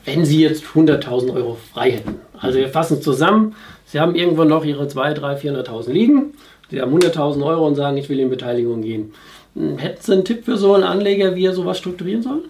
wenn 0.05 0.25
Sie 0.25 0.41
jetzt 0.41 0.65
100.000 0.65 1.35
Euro 1.35 1.57
frei 1.73 1.91
hätten. 1.93 2.17
Also 2.39 2.59
wir 2.59 2.69
fassen 2.69 3.03
zusammen, 3.03 3.57
Sie 3.87 3.99
haben 3.99 4.15
irgendwo 4.15 4.45
noch 4.45 4.65
Ihre 4.65 4.85
200.000, 4.85 5.19
300.000, 5.19 5.67
400.000 5.67 5.91
liegen, 5.91 6.35
Sie 6.71 6.81
haben 6.81 6.97
100.000 6.97 7.45
Euro 7.45 7.67
und 7.67 7.75
sagen, 7.75 7.97
ich 7.97 8.09
will 8.09 8.21
in 8.21 8.31
Beteiligung 8.31 8.83
gehen. 8.83 9.13
Hm, 9.55 9.79
hätten 9.79 10.03
Sie 10.03 10.13
einen 10.13 10.25
Tipp 10.25 10.45
für 10.45 10.57
so 10.57 10.75
einen 10.75 10.85
Anleger, 10.85 11.35
wie 11.35 11.47
er 11.47 11.55
sowas 11.55 11.79
strukturieren 11.79 12.23
soll? 12.23 12.45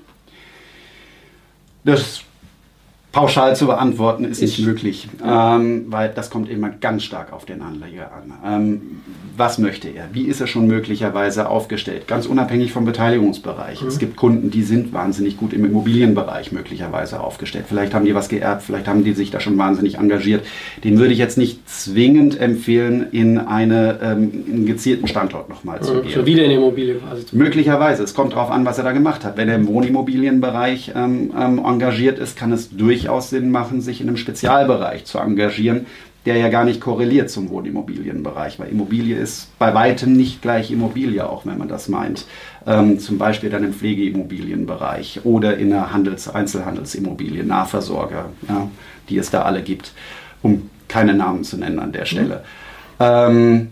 Das 1.85 2.23
pauschal 3.17 3.57
zu 3.57 3.67
beantworten 3.67 4.27
ist 4.27 4.43
nicht 4.43 4.59
möglich, 4.59 5.09
ähm, 5.25 5.87
weil 5.89 6.11
das 6.15 6.29
kommt 6.29 6.51
immer 6.51 6.69
ganz 6.69 7.03
stark 7.03 7.33
auf 7.33 7.47
den 7.47 7.63
Anleger 7.63 8.11
an. 8.13 8.35
Ähm, 8.45 8.83
was 9.39 9.57
möchte 9.59 9.89
er? 9.89 10.09
Wie 10.13 10.25
ist 10.25 10.41
er 10.43 10.47
schon 10.47 10.67
möglicherweise 10.67 11.49
aufgestellt? 11.49 12.07
Ganz 12.09 12.27
unabhängig 12.27 12.73
vom 12.73 12.85
Beteiligungsbereich. 12.85 13.81
Mhm. 13.81 13.89
Es 13.89 13.99
gibt 13.99 14.17
Kunden, 14.17 14.51
die 14.51 14.63
sind 14.63 14.93
wahnsinnig 14.93 15.39
gut 15.39 15.55
im 15.55 15.65
Immobilienbereich 15.65 16.53
möglicherweise 16.53 17.21
aufgestellt. 17.21 17.65
Vielleicht 17.69 17.95
haben 17.95 18.05
die 18.05 18.15
was 18.15 18.29
geerbt, 18.29 18.63
vielleicht 18.63 18.87
haben 18.87 19.03
die 19.03 19.13
sich 19.15 19.31
da 19.31 19.41
schon 19.41 19.57
wahnsinnig 19.57 19.97
engagiert. 19.97 20.47
Den 20.85 20.99
würde 20.99 21.15
ich 21.15 21.19
jetzt 21.19 21.39
nicht 21.39 21.67
zwingend 21.69 22.39
empfehlen, 22.39 23.07
in 23.13 23.39
eine, 23.39 23.99
ähm, 24.03 24.45
einen 24.47 24.67
gezielten 24.67 25.09
Standort 25.09 25.49
nochmal 25.49 25.81
zu 25.81 25.95
mhm. 25.95 26.03
gehen. 26.03 26.11
Schon 26.11 26.27
wieder 26.27 26.45
in 26.45 26.51
Immobilie 26.51 26.97
quasi. 26.97 27.25
Möglicherweise. 27.33 28.03
Es 28.03 28.13
kommt 28.13 28.35
darauf 28.35 28.51
an, 28.51 28.67
was 28.67 28.77
er 28.77 28.85
da 28.85 28.93
gemacht 28.93 29.25
hat. 29.25 29.39
Wenn 29.39 29.49
er 29.49 29.57
im 29.57 29.69
Wohnimmobilienbereich 29.69 30.93
ähm, 30.95 31.33
ähm, 31.39 31.63
engagiert 31.65 32.19
ist, 32.19 32.37
kann 32.37 32.53
es 32.53 32.69
durchaus 32.69 33.06
durchaus 33.07 33.31
Sinn 33.31 33.51
machen, 33.51 33.81
sich 33.81 34.01
in 34.01 34.09
einem 34.09 34.17
Spezialbereich 34.17 35.05
zu 35.05 35.19
engagieren, 35.19 35.87
der 36.25 36.37
ja 36.39 36.49
gar 36.49 36.65
nicht 36.65 36.81
korreliert 36.81 37.31
zum 37.31 37.51
Wohnimmobilienbereich, 37.51 38.59
weil 38.59 38.69
Immobilie 38.71 39.17
ist 39.17 39.57
bei 39.61 39.73
weitem 39.75 40.13
nicht 40.15 40.43
gleich 40.43 40.73
Immobilie, 40.73 41.29
auch 41.29 41.47
wenn 41.47 41.57
man 41.57 41.69
das 41.69 41.89
meint. 41.89 42.27
Ähm, 42.67 42.99
zum 42.99 43.17
Beispiel 43.17 43.49
dann 43.49 43.63
im 43.63 43.73
Pflegeimmobilienbereich 43.73 45.21
oder 45.23 45.57
in 45.57 45.71
der 45.71 45.93
Handels 45.93 46.29
Einzelhandelsimmobilie, 46.29 47.45
Nahversorger, 47.45 48.31
ja, 48.49 48.69
die 49.09 49.19
es 49.19 49.31
da 49.31 49.43
alle 49.43 49.63
gibt, 49.63 49.93
um 50.43 50.69
keine 50.89 51.15
Namen 51.15 51.45
zu 51.45 51.59
nennen 51.59 51.79
an 51.79 51.93
der 51.93 52.07
Stelle. 52.07 52.43
Mhm. 52.99 53.05
Ähm, 53.05 53.71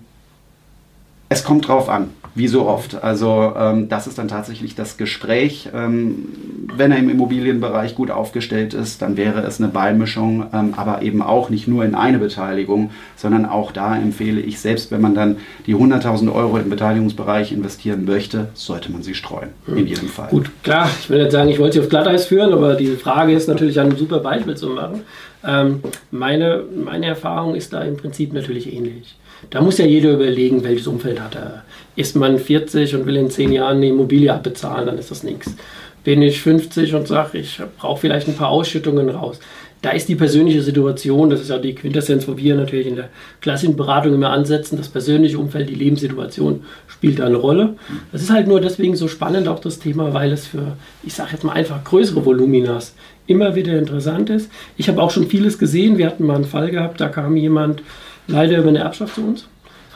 es 1.28 1.42
kommt 1.42 1.66
drauf 1.66 1.88
an 1.88 2.10
wie 2.34 2.48
so 2.48 2.66
oft. 2.66 3.02
Also 3.02 3.52
ähm, 3.56 3.88
das 3.88 4.06
ist 4.06 4.18
dann 4.18 4.28
tatsächlich 4.28 4.74
das 4.74 4.96
Gespräch. 4.96 5.68
Ähm, 5.74 6.28
wenn 6.76 6.90
er 6.90 6.98
im 6.98 7.08
Immobilienbereich 7.08 7.94
gut 7.94 8.10
aufgestellt 8.10 8.74
ist, 8.74 9.02
dann 9.02 9.16
wäre 9.16 9.42
es 9.42 9.60
eine 9.60 9.68
Beimischung, 9.68 10.46
ähm, 10.52 10.74
aber 10.76 11.02
eben 11.02 11.22
auch 11.22 11.48
nicht 11.50 11.68
nur 11.68 11.84
in 11.84 11.94
eine 11.94 12.18
Beteiligung, 12.18 12.90
sondern 13.16 13.46
auch 13.46 13.70
da 13.70 13.96
empfehle 13.96 14.40
ich, 14.40 14.58
selbst 14.58 14.90
wenn 14.90 15.00
man 15.00 15.14
dann 15.14 15.36
die 15.66 15.76
100.000 15.76 16.32
Euro 16.34 16.58
im 16.58 16.70
Beteiligungsbereich 16.70 17.52
investieren 17.52 18.04
möchte, 18.04 18.48
sollte 18.54 18.90
man 18.90 19.02
sie 19.02 19.14
streuen, 19.14 19.50
mhm. 19.66 19.78
in 19.78 19.86
jedem 19.86 20.08
Fall. 20.08 20.28
Gut, 20.30 20.50
klar, 20.62 20.88
ich 21.00 21.08
will 21.08 21.22
nicht 21.22 21.32
sagen, 21.32 21.48
ich 21.48 21.58
wollte 21.58 21.74
sie 21.74 21.80
auf 21.80 21.88
Glatteis 21.88 22.26
führen, 22.26 22.52
aber 22.52 22.74
die 22.74 22.96
Frage 22.96 23.32
ist 23.32 23.48
natürlich 23.48 23.78
ein 23.78 23.96
super 23.96 24.18
Beispiel 24.18 24.56
zu 24.56 24.70
machen. 24.70 25.02
Ähm, 25.46 25.80
meine, 26.10 26.64
meine 26.84 27.06
Erfahrung 27.06 27.54
ist 27.54 27.72
da 27.72 27.82
im 27.82 27.96
Prinzip 27.96 28.32
natürlich 28.32 28.72
ähnlich. 28.72 29.14
Da 29.50 29.60
muss 29.60 29.78
ja 29.78 29.86
jeder 29.86 30.12
überlegen, 30.12 30.64
welches 30.64 30.86
Umfeld 30.86 31.20
hat 31.20 31.34
er. 31.34 31.62
Ist 31.96 32.16
man 32.16 32.38
40 32.38 32.94
und 32.96 33.06
will 33.06 33.16
in 33.16 33.30
10 33.30 33.52
Jahren 33.52 33.76
eine 33.78 33.88
Immobilie 33.88 34.32
abbezahlen, 34.32 34.86
dann 34.86 34.98
ist 34.98 35.10
das 35.10 35.22
nichts. 35.22 35.54
Bin 36.02 36.22
ich 36.22 36.40
50 36.40 36.94
und 36.94 37.08
sage, 37.08 37.38
ich 37.38 37.60
brauche 37.78 38.00
vielleicht 38.00 38.28
ein 38.28 38.36
paar 38.36 38.50
Ausschüttungen 38.50 39.08
raus. 39.08 39.38
Da 39.80 39.90
ist 39.90 40.08
die 40.08 40.14
persönliche 40.14 40.62
Situation, 40.62 41.28
das 41.28 41.42
ist 41.42 41.50
ja 41.50 41.58
die 41.58 41.74
Quintessenz, 41.74 42.26
wo 42.26 42.38
wir 42.38 42.54
natürlich 42.54 42.86
in 42.86 42.96
der 42.96 43.10
klassischen 43.42 43.76
Beratung 43.76 44.14
immer 44.14 44.30
ansetzen, 44.30 44.78
das 44.78 44.88
persönliche 44.88 45.38
Umfeld, 45.38 45.68
die 45.68 45.74
Lebenssituation 45.74 46.64
spielt 46.86 47.18
da 47.18 47.26
eine 47.26 47.36
Rolle. 47.36 47.76
Das 48.10 48.22
ist 48.22 48.30
halt 48.30 48.46
nur 48.46 48.62
deswegen 48.62 48.96
so 48.96 49.08
spannend, 49.08 49.46
auch 49.46 49.58
das 49.58 49.78
Thema, 49.78 50.14
weil 50.14 50.32
es 50.32 50.46
für, 50.46 50.78
ich 51.02 51.12
sage 51.12 51.32
jetzt 51.32 51.44
mal 51.44 51.52
einfach, 51.52 51.84
größere 51.84 52.24
Voluminas 52.24 52.94
immer 53.26 53.54
wieder 53.56 53.78
interessant 53.78 54.30
ist. 54.30 54.50
Ich 54.78 54.88
habe 54.88 55.02
auch 55.02 55.10
schon 55.10 55.26
vieles 55.26 55.58
gesehen. 55.58 55.98
Wir 55.98 56.06
hatten 56.06 56.24
mal 56.24 56.36
einen 56.36 56.44
Fall 56.46 56.70
gehabt, 56.70 57.02
da 57.02 57.08
kam 57.08 57.36
jemand, 57.36 57.82
leider 58.26 58.58
über 58.58 58.68
eine 58.68 58.80
Erbschaft 58.80 59.14
zu 59.14 59.22
uns, 59.22 59.46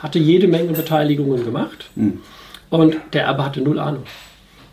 hatte 0.01 0.19
jede 0.19 0.47
Menge 0.47 0.73
Beteiligungen 0.73 1.43
gemacht 1.43 1.89
mhm. 1.95 2.19
und 2.69 2.97
der 3.13 3.23
Erbe 3.23 3.45
hatte 3.45 3.61
null 3.61 3.79
Ahnung. 3.79 4.03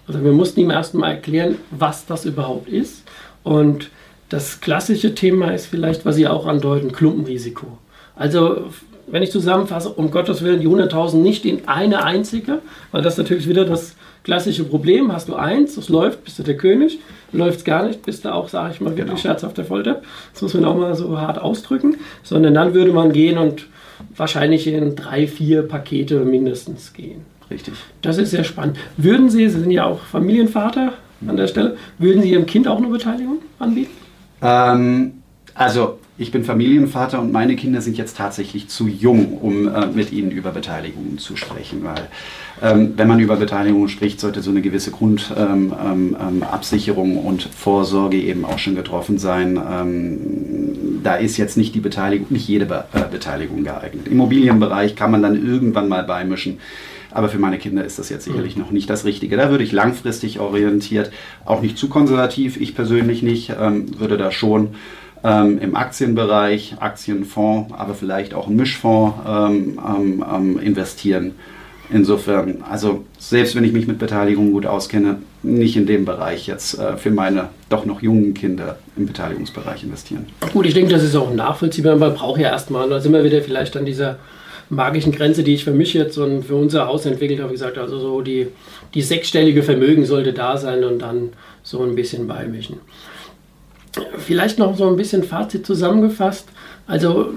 Also 0.06 0.22
wir 0.22 0.32
mussten 0.32 0.60
ihm 0.60 0.70
erstmal 0.70 1.12
erklären, 1.12 1.56
was 1.70 2.06
das 2.06 2.24
überhaupt 2.24 2.68
ist. 2.68 3.02
Und 3.42 3.90
das 4.28 4.60
klassische 4.60 5.14
Thema 5.14 5.52
ist 5.52 5.66
vielleicht, 5.66 6.04
was 6.04 6.16
Sie 6.16 6.28
auch 6.28 6.46
andeuten, 6.46 6.92
Klumpenrisiko. 6.92 7.78
Also 8.14 8.66
wenn 9.08 9.22
ich 9.22 9.30
zusammenfasse, 9.30 9.90
um 9.90 10.10
Gottes 10.10 10.42
Willen 10.42 10.60
die 10.60 10.68
100.000 10.68 11.16
nicht 11.16 11.44
in 11.44 11.68
eine 11.68 12.04
einzige, 12.04 12.60
weil 12.90 13.02
das 13.02 13.16
natürlich 13.16 13.48
wieder 13.48 13.64
das 13.64 13.94
klassische 14.24 14.64
Problem. 14.64 15.12
Hast 15.12 15.28
du 15.28 15.36
eins, 15.36 15.76
das 15.76 15.88
läuft, 15.88 16.24
bist 16.24 16.38
du 16.38 16.42
der 16.42 16.56
König. 16.56 16.98
Läuft 17.32 17.58
es 17.58 17.64
gar 17.64 17.86
nicht, 17.86 18.02
bist 18.02 18.24
du 18.24 18.32
auch, 18.32 18.48
sage 18.48 18.74
ich 18.74 18.80
mal, 18.80 18.90
wirklich 18.90 19.06
genau. 19.06 19.18
scherzhaft 19.18 19.58
der 19.58 19.64
Folter. 19.64 20.02
Das 20.32 20.42
muss 20.42 20.54
man 20.54 20.64
auch 20.64 20.76
mal 20.76 20.94
so 20.94 21.20
hart 21.20 21.38
ausdrücken. 21.38 21.96
Sondern 22.22 22.54
dann 22.54 22.74
würde 22.74 22.92
man 22.92 23.12
gehen 23.12 23.38
und 23.38 23.66
wahrscheinlich 24.16 24.66
in 24.66 24.94
drei, 24.94 25.26
vier 25.26 25.62
Pakete 25.62 26.20
mindestens 26.20 26.92
gehen. 26.92 27.22
Richtig. 27.50 27.74
Das 28.02 28.18
ist 28.18 28.30
sehr 28.30 28.44
spannend. 28.44 28.78
Würden 28.96 29.30
Sie, 29.30 29.48
Sie 29.48 29.60
sind 29.60 29.70
ja 29.70 29.84
auch 29.84 30.00
Familienvater 30.00 30.94
an 31.26 31.36
der 31.36 31.46
Stelle, 31.46 31.76
würden 31.98 32.22
Sie 32.22 32.30
Ihrem 32.30 32.46
Kind 32.46 32.68
auch 32.68 32.78
eine 32.78 32.88
Beteiligung 32.88 33.38
anbieten? 33.58 33.92
Ähm, 34.42 35.22
also 35.54 35.98
ich 36.18 36.32
bin 36.32 36.44
Familienvater 36.44 37.20
und 37.20 37.30
meine 37.30 37.56
Kinder 37.56 37.82
sind 37.82 37.98
jetzt 37.98 38.16
tatsächlich 38.16 38.68
zu 38.68 38.88
jung, 38.88 39.36
um 39.38 39.68
äh, 39.68 39.86
mit 39.86 40.12
ihnen 40.12 40.30
über 40.30 40.50
Beteiligungen 40.50 41.18
zu 41.18 41.36
sprechen, 41.36 41.84
weil 41.84 42.08
ähm, 42.62 42.94
wenn 42.96 43.06
man 43.06 43.20
über 43.20 43.36
Beteiligungen 43.36 43.90
spricht, 43.90 44.18
sollte 44.20 44.40
so 44.40 44.50
eine 44.50 44.62
gewisse 44.62 44.90
Grundabsicherung 44.90 47.10
ähm, 47.10 47.18
ähm, 47.18 47.26
und 47.26 47.42
Vorsorge 47.42 48.16
eben 48.16 48.46
auch 48.46 48.58
schon 48.58 48.76
getroffen 48.76 49.18
sein. 49.18 49.60
Ähm, 49.70 51.00
da 51.02 51.16
ist 51.16 51.36
jetzt 51.36 51.58
nicht 51.58 51.74
die 51.74 51.80
Beteiligung, 51.80 52.28
nicht 52.30 52.48
jede 52.48 52.64
Be 52.64 52.86
äh, 52.94 53.02
Beteiligung 53.10 53.64
geeignet. 53.64 54.06
Im 54.06 54.12
Immobilienbereich 54.12 54.96
kann 54.96 55.10
man 55.10 55.22
dann 55.22 55.46
irgendwann 55.46 55.88
mal 55.88 56.04
beimischen. 56.04 56.60
Aber 57.10 57.28
für 57.28 57.38
meine 57.38 57.58
Kinder 57.58 57.84
ist 57.84 57.98
das 57.98 58.08
jetzt 58.08 58.24
sicherlich 58.24 58.56
noch 58.56 58.70
nicht 58.70 58.88
das 58.90 59.04
Richtige. 59.04 59.36
Da 59.36 59.50
würde 59.50 59.64
ich 59.64 59.72
langfristig 59.72 60.40
orientiert, 60.40 61.10
auch 61.44 61.60
nicht 61.62 61.78
zu 61.78 61.88
konservativ, 61.88 62.60
ich 62.60 62.74
persönlich 62.74 63.22
nicht, 63.22 63.52
ähm, 63.58 63.98
würde 63.98 64.18
da 64.18 64.30
schon 64.30 64.74
ähm, 65.24 65.58
im 65.58 65.76
Aktienbereich, 65.76 66.76
Aktienfonds, 66.80 67.72
aber 67.76 67.94
vielleicht 67.94 68.34
auch 68.34 68.46
einen 68.46 68.56
Mischfonds 68.56 69.18
ähm, 69.26 69.78
ähm, 69.84 70.24
ähm, 70.32 70.58
investieren. 70.58 71.32
Insofern, 71.88 72.64
also 72.68 73.04
selbst 73.18 73.54
wenn 73.54 73.62
ich 73.62 73.72
mich 73.72 73.86
mit 73.86 73.98
Beteiligung 73.98 74.50
gut 74.50 74.66
auskenne, 74.66 75.18
nicht 75.42 75.76
in 75.76 75.86
dem 75.86 76.04
Bereich 76.04 76.48
jetzt 76.48 76.78
äh, 76.78 76.96
für 76.96 77.10
meine 77.10 77.50
doch 77.68 77.84
noch 77.84 78.02
jungen 78.02 78.34
Kinder 78.34 78.78
im 78.96 79.06
Beteiligungsbereich 79.06 79.84
investieren. 79.84 80.26
Gut, 80.52 80.66
ich 80.66 80.74
denke, 80.74 80.90
das 80.90 81.04
ist 81.04 81.14
auch 81.14 81.32
nachvollziehbar. 81.32 81.94
Man 81.96 82.14
braucht 82.14 82.40
ja 82.40 82.48
erstmal, 82.48 82.88
da 82.88 83.00
sind 83.00 83.12
wir 83.12 83.22
wieder 83.22 83.40
vielleicht 83.40 83.76
an 83.76 83.84
dieser 83.84 84.18
magischen 84.68 85.12
Grenze, 85.12 85.44
die 85.44 85.54
ich 85.54 85.64
für 85.64 85.70
mich 85.70 85.94
jetzt 85.94 86.18
und 86.18 86.44
für 86.44 86.56
unser 86.56 86.88
Haus 86.88 87.06
entwickelt 87.06 87.40
habe. 87.40 87.52
Gesagt, 87.52 87.78
also 87.78 88.00
so 88.00 88.20
die, 88.20 88.48
die 88.94 89.02
sechsstellige 89.02 89.62
Vermögen 89.62 90.04
sollte 90.04 90.32
da 90.32 90.56
sein 90.56 90.82
und 90.82 90.98
dann 90.98 91.30
so 91.62 91.82
ein 91.84 91.94
bisschen 91.94 92.26
beimischen. 92.26 92.78
Vielleicht 94.18 94.58
noch 94.58 94.76
so 94.76 94.86
ein 94.88 94.96
bisschen 94.96 95.22
Fazit 95.22 95.66
zusammengefasst. 95.66 96.48
Also 96.86 97.32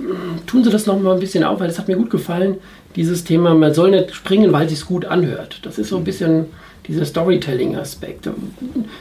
tun 0.45 0.63
Sie 0.63 0.69
das 0.69 0.85
noch 0.85 0.99
mal 0.99 1.13
ein 1.13 1.19
bisschen 1.19 1.43
auf, 1.43 1.59
weil 1.59 1.67
das 1.67 1.79
hat 1.79 1.87
mir 1.87 1.97
gut 1.97 2.09
gefallen, 2.09 2.57
dieses 2.95 3.23
Thema, 3.23 3.53
man 3.53 3.73
soll 3.73 3.91
nicht 3.91 4.13
springen, 4.13 4.51
weil 4.51 4.65
es 4.65 4.71
sich 4.71 4.85
gut 4.85 5.05
anhört. 5.05 5.59
Das 5.63 5.77
ist 5.77 5.89
so 5.89 5.97
ein 5.97 6.03
bisschen 6.03 6.45
dieser 6.87 7.05
Storytelling-Aspekt. 7.05 8.29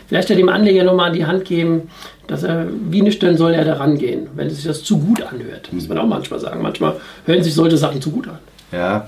Vielleicht 0.08 0.30
ja 0.30 0.36
dem 0.36 0.48
Anleger 0.48 0.84
nochmal 0.84 1.08
an 1.08 1.16
die 1.16 1.26
Hand 1.26 1.44
geben, 1.46 1.88
dass 2.26 2.42
er, 2.42 2.68
wie 2.90 3.00
nüchtern 3.02 3.36
soll 3.36 3.54
er 3.54 3.64
da 3.64 3.74
rangehen, 3.74 4.28
wenn 4.34 4.46
es 4.46 4.56
sich 4.56 4.66
das 4.66 4.84
zu 4.84 4.98
gut 4.98 5.22
anhört. 5.22 5.72
Muss 5.72 5.88
man 5.88 5.96
auch 5.98 6.06
manchmal 6.06 6.38
sagen. 6.38 6.62
Manchmal 6.62 6.96
hören 7.24 7.42
sich 7.42 7.54
solche 7.54 7.78
Sachen 7.78 8.02
zu 8.02 8.10
gut 8.10 8.28
an. 8.28 8.38
Ja, 8.72 9.06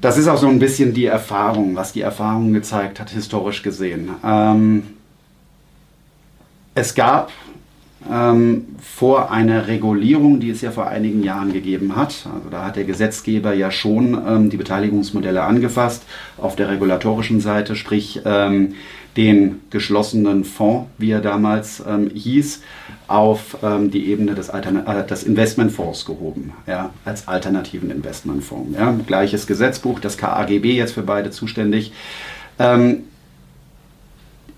das 0.00 0.18
ist 0.18 0.26
auch 0.26 0.36
so 0.36 0.48
ein 0.48 0.58
bisschen 0.58 0.92
die 0.92 1.06
Erfahrung, 1.06 1.76
was 1.76 1.92
die 1.92 2.00
Erfahrung 2.00 2.52
gezeigt 2.52 2.98
hat, 2.98 3.10
historisch 3.10 3.62
gesehen. 3.62 4.10
Ähm, 4.24 4.82
es 6.74 6.94
gab 6.94 7.30
ähm, 8.10 8.66
vor 8.80 9.30
einer 9.30 9.66
Regulierung, 9.66 10.40
die 10.40 10.50
es 10.50 10.60
ja 10.60 10.70
vor 10.70 10.88
einigen 10.88 11.22
Jahren 11.22 11.52
gegeben 11.52 11.96
hat. 11.96 12.26
Also 12.32 12.50
da 12.50 12.64
hat 12.64 12.76
der 12.76 12.84
Gesetzgeber 12.84 13.54
ja 13.54 13.70
schon 13.70 14.18
ähm, 14.26 14.50
die 14.50 14.56
Beteiligungsmodelle 14.56 15.42
angefasst 15.42 16.04
auf 16.36 16.56
der 16.56 16.68
regulatorischen 16.68 17.40
Seite, 17.40 17.76
sprich 17.76 18.20
ähm, 18.24 18.74
den 19.16 19.60
geschlossenen 19.70 20.44
Fonds, 20.44 20.88
wie 20.98 21.12
er 21.12 21.20
damals 21.20 21.82
ähm, 21.88 22.10
hieß, 22.12 22.62
auf 23.06 23.58
ähm, 23.62 23.90
die 23.90 24.06
Ebene 24.10 24.34
des, 24.34 24.50
Altern 24.50 24.86
äh, 24.86 25.06
des 25.06 25.22
Investmentfonds 25.22 26.04
gehoben, 26.04 26.52
ja, 26.66 26.90
als 27.04 27.28
alternativen 27.28 27.90
Investmentfonds. 27.90 28.76
Ja. 28.78 28.94
Gleiches 29.06 29.46
Gesetzbuch, 29.46 30.00
das 30.00 30.18
KAGB 30.18 30.64
jetzt 30.72 30.92
für 30.92 31.02
beide 31.02 31.30
zuständig. 31.30 31.92
Ähm, 32.58 33.04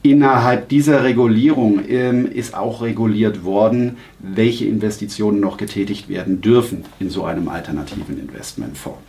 Innerhalb 0.06 0.68
dieser 0.68 1.02
Regulierung 1.02 1.80
ähm, 1.88 2.30
ist 2.30 2.54
auch 2.54 2.80
reguliert 2.80 3.42
worden, 3.42 3.96
welche 4.20 4.64
Investitionen 4.64 5.40
noch 5.40 5.56
getätigt 5.56 6.08
werden 6.08 6.40
dürfen 6.40 6.84
in 7.00 7.10
so 7.10 7.24
einem 7.24 7.48
alternativen 7.48 8.16
Investmentfonds. 8.16 9.00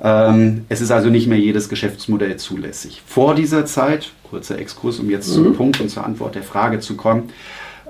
Ähm, 0.00 0.64
es 0.68 0.80
ist 0.80 0.92
also 0.92 1.10
nicht 1.10 1.26
mehr 1.26 1.40
jedes 1.40 1.68
Geschäftsmodell 1.68 2.36
zulässig. 2.36 3.02
Vor 3.04 3.34
dieser 3.34 3.66
Zeit, 3.66 4.12
kurzer 4.30 4.56
Exkurs, 4.60 5.00
um 5.00 5.10
jetzt 5.10 5.28
mhm. 5.30 5.34
zum 5.34 5.56
Punkt 5.56 5.80
und 5.80 5.88
zur 5.88 6.06
Antwort 6.06 6.36
der 6.36 6.44
Frage 6.44 6.78
zu 6.78 6.94
kommen, 6.94 7.24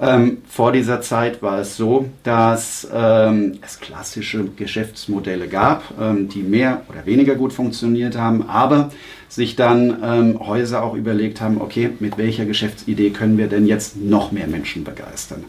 ähm, 0.01 0.39
vor 0.49 0.73
dieser 0.73 1.01
Zeit 1.01 1.43
war 1.43 1.59
es 1.59 1.77
so, 1.77 2.07
dass 2.23 2.87
ähm, 2.93 3.59
es 3.63 3.81
klassische 3.81 4.45
Geschäftsmodelle 4.45 5.49
gab, 5.49 5.85
ähm, 5.99 6.29
die 6.29 6.43
mehr 6.43 6.83
oder 6.89 7.07
weniger 7.07 7.35
gut 7.35 7.53
funktioniert 7.53 8.17
haben, 8.17 8.49
aber 8.49 8.91
sich 9.29 9.57
dann 9.57 10.03
ähm, 10.03 10.47
Häuser 10.47 10.83
auch 10.83 10.95
überlegt 10.95 11.41
haben, 11.41 11.61
okay, 11.61 11.91
mit 11.99 12.19
welcher 12.19 12.45
Geschäftsidee 12.45 13.11
können 13.11 13.39
wir 13.39 13.49
denn 13.49 13.67
jetzt 13.67 13.97
noch 13.97 14.33
mehr 14.33 14.47
Menschen 14.47 14.85
begeistern? 14.85 15.45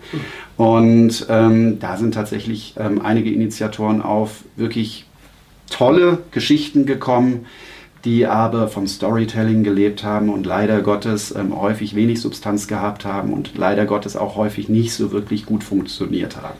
Und 0.55 1.25
ähm, 1.29 1.79
da 1.79 1.97
sind 1.97 2.13
tatsächlich 2.13 2.75
ähm, 2.79 3.01
einige 3.01 3.31
Initiatoren 3.31 4.01
auf 4.01 4.43
wirklich 4.55 5.05
tolle 5.69 6.19
Geschichten 6.31 6.85
gekommen, 6.85 7.45
die 8.07 8.25
aber 8.25 8.69
vom 8.69 8.87
Storytelling 8.87 9.65
gelebt 9.65 10.01
haben 10.01 10.29
und 10.29 10.45
leider 10.45 10.81
Gottes 10.81 11.35
ähm, 11.35 11.59
häufig 11.59 11.93
wenig 11.93 12.21
Substanz 12.21 12.69
gehabt 12.69 13.03
haben 13.03 13.33
und 13.33 13.57
leider 13.57 13.85
Gottes 13.85 14.15
auch 14.15 14.37
häufig 14.37 14.69
nicht 14.69 14.93
so 14.93 15.11
wirklich 15.11 15.45
gut 15.45 15.61
funktioniert 15.61 16.37
haben. 16.37 16.57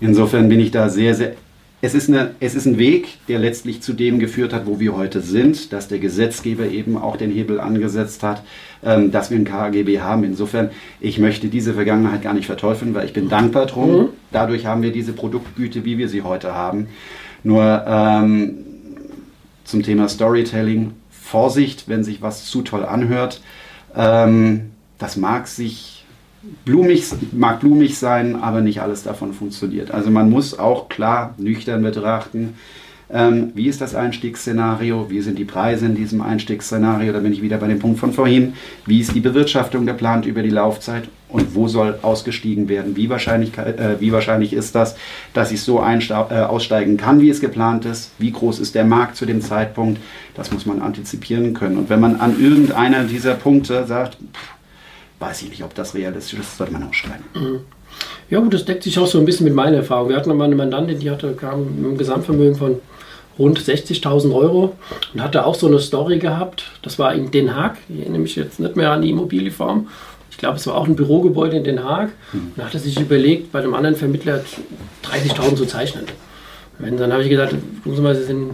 Insofern 0.00 0.48
bin 0.48 0.60
ich 0.60 0.70
da 0.70 0.88
sehr, 0.88 1.16
sehr 1.16 1.34
es 1.82 1.94
ist, 1.94 2.08
eine, 2.08 2.32
es 2.40 2.54
ist 2.54 2.66
ein 2.66 2.78
Weg, 2.78 3.26
der 3.26 3.38
letztlich 3.38 3.80
zu 3.80 3.94
dem 3.94 4.20
geführt 4.20 4.52
hat, 4.52 4.66
wo 4.66 4.78
wir 4.78 4.94
heute 4.94 5.20
sind, 5.22 5.72
dass 5.72 5.88
der 5.88 5.98
Gesetzgeber 5.98 6.66
eben 6.66 6.96
auch 6.96 7.16
den 7.16 7.32
Hebel 7.32 7.58
angesetzt 7.58 8.22
hat, 8.22 8.44
ähm, 8.84 9.10
dass 9.10 9.30
wir 9.30 9.38
ein 9.38 9.44
KGB 9.44 10.00
haben. 10.00 10.22
Insofern, 10.22 10.70
ich 11.00 11.18
möchte 11.18 11.48
diese 11.48 11.74
Vergangenheit 11.74 12.22
gar 12.22 12.34
nicht 12.34 12.46
verteufeln, 12.46 12.94
weil 12.94 13.06
ich 13.06 13.14
bin 13.14 13.28
dankbar 13.28 13.66
drum. 13.66 13.96
Mhm. 13.96 14.08
Dadurch 14.30 14.66
haben 14.66 14.82
wir 14.82 14.92
diese 14.92 15.14
Produktgüte, 15.14 15.84
wie 15.84 15.98
wir 15.98 16.08
sie 16.08 16.22
heute 16.22 16.54
haben. 16.54 16.86
Nur 17.42 17.82
ähm, 17.88 18.58
zum 19.70 19.82
Thema 19.82 20.08
Storytelling, 20.08 20.92
Vorsicht, 21.10 21.88
wenn 21.88 22.04
sich 22.04 22.22
was 22.22 22.46
zu 22.46 22.62
toll 22.62 22.84
anhört. 22.84 23.40
Ähm, 23.96 24.70
das 24.98 25.16
mag 25.16 25.46
sich 25.46 26.04
blumig, 26.64 27.04
mag 27.32 27.60
blumig 27.60 27.98
sein, 27.98 28.36
aber 28.36 28.60
nicht 28.60 28.80
alles 28.80 29.02
davon 29.02 29.32
funktioniert. 29.32 29.90
Also 29.90 30.10
man 30.10 30.30
muss 30.30 30.58
auch 30.58 30.88
klar 30.88 31.34
nüchtern 31.38 31.82
betrachten, 31.82 32.54
ähm, 33.12 33.50
wie 33.54 33.66
ist 33.66 33.80
das 33.80 33.94
Einstiegsszenario, 33.94 35.10
wie 35.10 35.20
sind 35.20 35.38
die 35.38 35.44
Preise 35.44 35.86
in 35.86 35.96
diesem 35.96 36.20
Einstiegsszenario, 36.20 37.12
da 37.12 37.18
bin 37.18 37.32
ich 37.32 37.42
wieder 37.42 37.58
bei 37.58 37.66
dem 37.66 37.80
Punkt 37.80 37.98
von 37.98 38.12
vorhin, 38.12 38.54
wie 38.86 39.00
ist 39.00 39.14
die 39.14 39.20
Bewirtschaftung 39.20 39.84
geplant 39.84 40.26
über 40.26 40.42
die 40.42 40.50
Laufzeit 40.50 41.08
und 41.32 41.54
wo 41.54 41.68
soll 41.68 41.98
ausgestiegen 42.02 42.68
werden, 42.68 42.96
wie, 42.96 43.08
wahrscheinlich, 43.08 43.56
äh, 43.56 44.00
wie 44.00 44.12
wahrscheinlich 44.12 44.52
ist 44.52 44.74
das, 44.74 44.96
dass 45.32 45.52
ich 45.52 45.62
so 45.62 45.80
äh, 45.80 46.40
aussteigen 46.40 46.96
kann, 46.96 47.20
wie 47.20 47.30
es 47.30 47.40
geplant 47.40 47.84
ist, 47.84 48.10
wie 48.18 48.32
groß 48.32 48.58
ist 48.58 48.74
der 48.74 48.84
Markt 48.84 49.16
zu 49.16 49.26
dem 49.26 49.40
Zeitpunkt, 49.40 50.00
das 50.34 50.52
muss 50.52 50.66
man 50.66 50.80
antizipieren 50.80 51.54
können. 51.54 51.78
Und 51.78 51.90
wenn 51.90 52.00
man 52.00 52.20
an 52.20 52.40
irgendeiner 52.40 53.04
dieser 53.04 53.34
Punkte 53.34 53.86
sagt, 53.86 54.14
pff, 54.14 54.60
weiß 55.20 55.42
ich 55.42 55.50
nicht, 55.50 55.62
ob 55.62 55.74
das 55.74 55.94
realistisch 55.94 56.40
ist, 56.40 56.56
sollte 56.56 56.72
man 56.72 56.82
aussteigen. 56.88 57.24
Mhm. 57.34 57.60
Ja 58.30 58.40
gut, 58.40 58.54
das 58.54 58.64
deckt 58.64 58.84
sich 58.84 58.98
auch 58.98 59.06
so 59.06 59.18
ein 59.18 59.24
bisschen 59.24 59.44
mit 59.44 59.54
meiner 59.54 59.78
Erfahrung. 59.78 60.08
Wir 60.08 60.16
hatten 60.16 60.34
mal 60.36 60.44
eine 60.44 60.54
Mandantin, 60.54 60.98
die 60.98 61.10
hatte, 61.10 61.34
kam 61.34 61.66
einem 61.78 61.98
Gesamtvermögen 61.98 62.56
von 62.56 62.76
rund 63.38 63.58
60.000 63.58 64.34
Euro 64.34 64.76
und 65.14 65.22
hatte 65.22 65.44
auch 65.44 65.54
so 65.54 65.66
eine 65.66 65.78
Story 65.78 66.18
gehabt. 66.18 66.64
Das 66.82 66.98
war 66.98 67.14
in 67.14 67.30
Den 67.30 67.54
Haag. 67.54 67.78
Ich 67.88 68.00
erinnere 68.00 68.20
mich 68.20 68.36
jetzt 68.36 68.60
nicht 68.60 68.76
mehr 68.76 68.92
an 68.92 69.02
die 69.02 69.10
Immobilieform. 69.10 69.88
Ich 70.40 70.42
glaube, 70.42 70.56
es 70.56 70.66
war 70.66 70.74
auch 70.74 70.88
ein 70.88 70.96
Bürogebäude 70.96 71.58
in 71.58 71.64
Den 71.64 71.84
Haag. 71.84 72.12
Mhm. 72.32 72.38
Und 72.38 72.52
da 72.56 72.64
hatte 72.64 72.78
sich 72.78 72.98
überlegt, 72.98 73.52
bei 73.52 73.58
einem 73.58 73.74
anderen 73.74 73.94
Vermittler 73.94 74.40
30.000 75.04 75.54
zu 75.54 75.66
zeichnen. 75.66 76.06
Und 76.78 76.98
dann 76.98 77.12
habe 77.12 77.22
ich 77.22 77.28
gesagt, 77.28 77.54
gucken 77.84 77.94
Sie 77.94 78.00
mal, 78.00 78.14
Sie 78.14 78.24
sind 78.24 78.52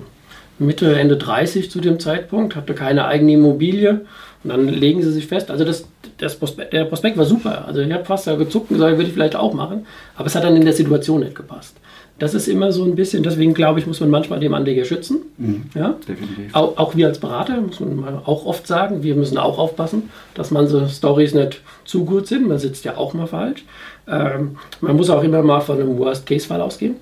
Mitte, 0.59 0.99
Ende 0.99 1.17
30 1.17 1.71
zu 1.71 1.81
dem 1.81 2.01
Zeitpunkt, 2.01 2.57
hatte 2.57 2.75
keine 2.75 3.07
eigene 3.07 3.35
Immobilie 3.35 4.01
und 4.43 4.51
dann 4.51 4.67
legen 4.67 5.01
sie 5.01 5.13
sich 5.13 5.29
fest. 5.29 5.49
Also 5.49 5.65
das, 5.65 5.87
das 6.19 6.35
Prospekt, 6.35 6.73
der 6.73 6.87
Prospekt 6.87 7.17
war 7.19 7.25
super. 7.25 7.69
Also 7.69 7.83
ich 7.83 7.93
habe 7.93 8.05
fast 8.05 8.27
da 8.27 8.35
gezuckt 8.35 8.73
und 8.73 8.79
gesagt, 8.79 8.97
würde 8.97 9.07
ich 9.07 9.15
vielleicht 9.15 9.37
auch 9.37 9.55
machen. 9.55 9.87
Aber 10.17 10.27
es 10.27 10.35
hat 10.35 10.43
dann 10.43 10.57
in 10.57 10.65
der 10.65 10.75
Situation 10.75 11.21
nicht 11.21 11.37
gepasst. 11.37 11.77
Das 12.19 12.33
ist 12.33 12.49
immer 12.49 12.73
so 12.73 12.85
ein 12.85 12.95
bisschen, 12.95 13.23
deswegen 13.23 13.53
glaube 13.53 13.79
ich, 13.79 13.87
muss 13.87 14.01
man 14.01 14.11
manchmal 14.11 14.41
dem 14.41 14.55
Anleger 14.55 14.85
schützen. 14.85 15.19
Mhm, 15.37 15.65
ja? 15.75 15.97
Definitiv. 16.09 16.55
Auch, 16.55 16.79
auch, 16.79 16.97
wir 16.97 17.09
als 17.09 17.19
Berater, 17.19 17.61
muss 17.61 17.79
man 17.81 18.25
auch 18.25 18.47
oft 18.47 18.67
sagen, 18.67 19.03
wir 19.03 19.15
müssen 19.15 19.37
auch 19.37 19.59
aufpassen, 19.59 20.11
dass 20.35 20.51
man 20.51 20.67
so 20.67 20.87
Stories 20.89 21.35
nicht 21.35 21.61
zu 21.85 22.07
gut 22.07 22.27
sind. 22.27 22.49
Man 22.49 22.59
sitzt 22.59 22.85
ja 22.87 22.97
auch 22.97 23.13
mal 23.13 23.27
falsch. 23.27 23.65
Ähm, 24.09 24.57
man 24.81 24.97
muss 24.97 25.11
auch 25.11 25.23
immer 25.23 25.43
mal 25.43 25.61
von 25.61 25.79
einem 25.79 25.99
Worst-Case-Fall 25.99 26.61
ausgehen. 26.61 26.97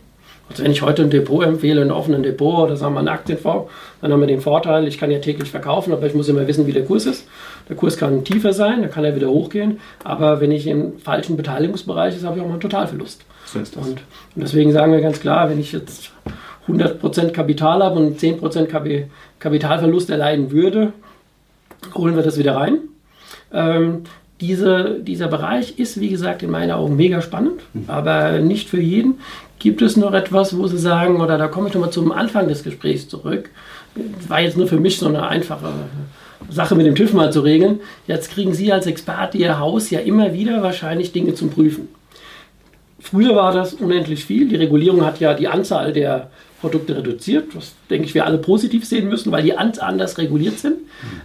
Also 0.50 0.62
wenn 0.62 0.70
ich 0.70 0.82
heute 0.82 1.02
ein 1.02 1.10
Depot 1.10 1.44
empfehle, 1.44 1.80
ein 1.80 1.90
offenen 1.90 2.22
Depot 2.22 2.64
oder 2.64 2.76
sagen 2.76 2.94
wir 2.94 2.98
einen 2.98 3.08
Aktienfonds, 3.08 3.70
dann 4.00 4.12
haben 4.12 4.20
wir 4.20 4.26
den 4.26 4.40
Vorteil, 4.40 4.86
ich 4.86 4.98
kann 4.98 5.10
ja 5.10 5.18
täglich 5.18 5.50
verkaufen, 5.50 5.92
aber 5.92 6.06
ich 6.06 6.14
muss 6.14 6.28
immer 6.28 6.46
wissen, 6.46 6.66
wie 6.66 6.72
der 6.72 6.84
Kurs 6.84 7.06
ist. 7.06 7.26
Der 7.68 7.76
Kurs 7.76 7.96
kann 7.96 8.24
tiefer 8.24 8.52
sein, 8.52 8.82
dann 8.82 8.90
kann 8.90 9.04
er 9.04 9.16
wieder 9.16 9.28
hochgehen, 9.28 9.80
aber 10.04 10.40
wenn 10.40 10.52
ich 10.52 10.66
im 10.66 10.98
falschen 10.98 11.36
Beteiligungsbereich 11.36 12.14
ist, 12.14 12.24
habe 12.24 12.36
ich 12.36 12.42
auch 12.42 12.46
mal 12.46 12.52
einen 12.52 12.60
Totalverlust. 12.60 13.24
So 13.46 13.58
ist 13.58 13.76
das. 13.76 13.86
Und, 13.86 13.92
und 14.36 14.42
deswegen 14.42 14.72
sagen 14.72 14.92
wir 14.92 15.00
ganz 15.00 15.20
klar, 15.20 15.48
wenn 15.48 15.58
ich 15.58 15.72
jetzt 15.72 16.12
100% 16.68 17.30
Kapital 17.30 17.82
habe 17.82 17.98
und 17.98 18.18
10% 18.18 19.06
Kapitalverlust 19.38 20.10
erleiden 20.10 20.50
würde, 20.50 20.92
holen 21.94 22.16
wir 22.16 22.22
das 22.22 22.38
wieder 22.38 22.56
rein. 22.56 22.78
Ähm, 23.52 24.04
diese, 24.40 25.00
dieser 25.00 25.28
Bereich 25.28 25.78
ist, 25.78 26.00
wie 26.00 26.08
gesagt, 26.08 26.42
in 26.42 26.50
meinen 26.50 26.72
Augen 26.72 26.96
mega 26.96 27.22
spannend, 27.22 27.60
mhm. 27.72 27.84
aber 27.86 28.40
nicht 28.40 28.68
für 28.68 28.80
jeden. 28.80 29.20
Gibt 29.58 29.80
es 29.80 29.96
noch 29.96 30.12
etwas, 30.12 30.56
wo 30.58 30.66
Sie 30.66 30.78
sagen, 30.78 31.20
oder 31.20 31.38
da 31.38 31.48
komme 31.48 31.68
ich 31.68 31.74
nochmal 31.74 31.90
zum 31.90 32.12
Anfang 32.12 32.48
des 32.48 32.64
Gesprächs 32.64 33.08
zurück, 33.08 33.50
das 33.94 34.28
war 34.28 34.40
jetzt 34.40 34.56
nur 34.56 34.66
für 34.66 34.80
mich 34.80 34.98
so 34.98 35.06
eine 35.06 35.26
einfache 35.26 35.72
Sache 36.50 36.74
mit 36.74 36.86
dem 36.86 36.94
TÜV 36.94 37.12
mal 37.12 37.32
zu 37.32 37.40
regeln. 37.40 37.80
Jetzt 38.06 38.30
kriegen 38.30 38.52
Sie 38.52 38.72
als 38.72 38.86
Experte 38.86 39.38
Ihr 39.38 39.58
Haus 39.58 39.90
ja 39.90 40.00
immer 40.00 40.32
wieder 40.32 40.62
wahrscheinlich 40.62 41.12
Dinge 41.12 41.34
zum 41.34 41.50
Prüfen. 41.50 41.88
Früher 42.98 43.36
war 43.36 43.52
das 43.52 43.74
unendlich 43.74 44.24
viel. 44.24 44.48
Die 44.48 44.56
Regulierung 44.56 45.04
hat 45.04 45.20
ja 45.20 45.34
die 45.34 45.48
Anzahl 45.48 45.92
der 45.92 46.30
Produkte 46.64 46.96
reduziert, 46.96 47.54
was 47.54 47.74
denke 47.90 48.06
ich 48.06 48.14
wir 48.14 48.24
alle 48.24 48.38
positiv 48.38 48.86
sehen 48.86 49.10
müssen, 49.10 49.30
weil 49.30 49.42
die 49.42 49.54
anders 49.54 50.16
reguliert 50.16 50.58
sind. 50.58 50.78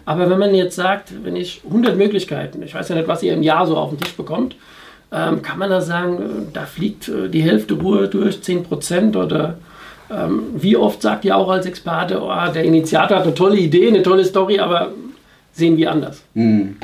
Aber 0.03 0.29
wenn 0.29 0.37
man 0.37 0.53
jetzt 0.53 0.75
sagt, 0.75 1.13
wenn 1.23 1.37
ich 1.37 1.61
100 1.65 1.95
Möglichkeiten, 1.95 2.61
ich 2.61 2.73
weiß 2.75 2.89
ja 2.89 2.95
nicht, 2.95 3.07
was 3.07 3.23
ihr 3.23 3.33
im 3.33 3.41
Jahr 3.41 3.65
so 3.65 3.77
auf 3.77 3.91
den 3.91 3.99
Tisch 3.99 4.17
bekommt, 4.17 4.57
ähm, 5.13 5.41
kann 5.41 5.57
man 5.57 5.69
da 5.69 5.79
sagen, 5.79 6.17
äh, 6.17 6.51
da 6.51 6.65
fliegt 6.65 7.07
äh, 7.07 7.29
die 7.29 7.41
Hälfte 7.41 7.75
Ruhe 7.75 8.09
durch, 8.09 8.41
10 8.41 8.63
Prozent 8.63 9.15
oder 9.15 9.57
ähm, 10.11 10.43
wie 10.55 10.75
oft 10.75 11.01
sagt 11.01 11.23
ihr 11.23 11.37
auch 11.37 11.49
als 11.49 11.65
Experte, 11.65 12.21
oh, 12.21 12.51
der 12.53 12.65
Initiator 12.65 13.17
hat 13.17 13.23
eine 13.23 13.33
tolle 13.33 13.57
Idee, 13.57 13.87
eine 13.87 14.03
tolle 14.03 14.25
Story, 14.25 14.59
aber 14.59 14.91
sehen 15.53 15.77
wir 15.77 15.89
anders? 15.89 16.21
Mhm. 16.33 16.75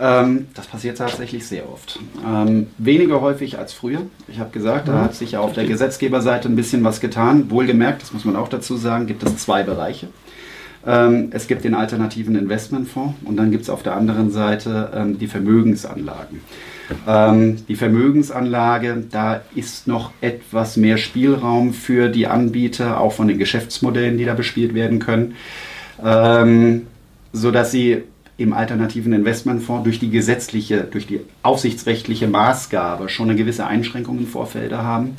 Ähm, 0.00 0.46
das 0.54 0.66
passiert 0.66 0.98
tatsächlich 0.98 1.46
sehr 1.46 1.70
oft. 1.70 1.98
Ähm, 2.26 2.68
weniger 2.78 3.20
häufig 3.20 3.58
als 3.58 3.72
früher. 3.72 4.02
Ich 4.28 4.38
habe 4.38 4.50
gesagt, 4.50 4.88
da 4.88 4.92
mhm. 4.92 5.00
hat 5.02 5.14
sich 5.14 5.32
ja 5.32 5.40
auf 5.40 5.52
der 5.52 5.66
Gesetzgeberseite 5.66 6.48
ein 6.48 6.56
bisschen 6.56 6.82
was 6.82 7.00
getan. 7.00 7.50
Wohlgemerkt, 7.50 8.02
das 8.02 8.12
muss 8.12 8.24
man 8.24 8.36
auch 8.36 8.48
dazu 8.48 8.76
sagen, 8.76 9.06
gibt 9.06 9.22
es 9.22 9.36
zwei 9.36 9.62
Bereiche. 9.62 10.08
Ähm, 10.86 11.28
es 11.32 11.46
gibt 11.46 11.64
den 11.64 11.74
alternativen 11.74 12.36
Investmentfonds 12.36 13.14
und 13.24 13.36
dann 13.36 13.50
gibt 13.50 13.64
es 13.64 13.70
auf 13.70 13.82
der 13.82 13.94
anderen 13.94 14.30
Seite 14.30 14.90
ähm, 14.94 15.18
die 15.18 15.26
Vermögensanlagen. 15.26 16.40
Ähm, 17.06 17.64
die 17.68 17.76
Vermögensanlage, 17.76 19.04
da 19.10 19.42
ist 19.54 19.86
noch 19.86 20.10
etwas 20.20 20.76
mehr 20.76 20.96
Spielraum 20.96 21.72
für 21.72 22.08
die 22.08 22.26
Anbieter, 22.26 23.00
auch 23.00 23.12
von 23.12 23.28
den 23.28 23.38
Geschäftsmodellen, 23.38 24.18
die 24.18 24.24
da 24.24 24.34
bespielt 24.34 24.74
werden 24.74 24.98
können, 24.98 25.34
ähm, 26.04 26.86
sodass 27.32 27.70
sie 27.70 28.02
im 28.42 28.52
alternativen 28.52 29.12
Investmentfonds 29.12 29.84
durch 29.84 29.98
die 29.98 30.10
gesetzliche, 30.10 30.82
durch 30.82 31.06
die 31.06 31.20
aufsichtsrechtliche 31.42 32.26
Maßgabe 32.26 33.08
schon 33.08 33.30
eine 33.30 33.38
gewisse 33.38 33.66
Einschränkung 33.66 34.18
im 34.18 34.26
Vorfeld 34.26 34.72
haben. 34.72 35.16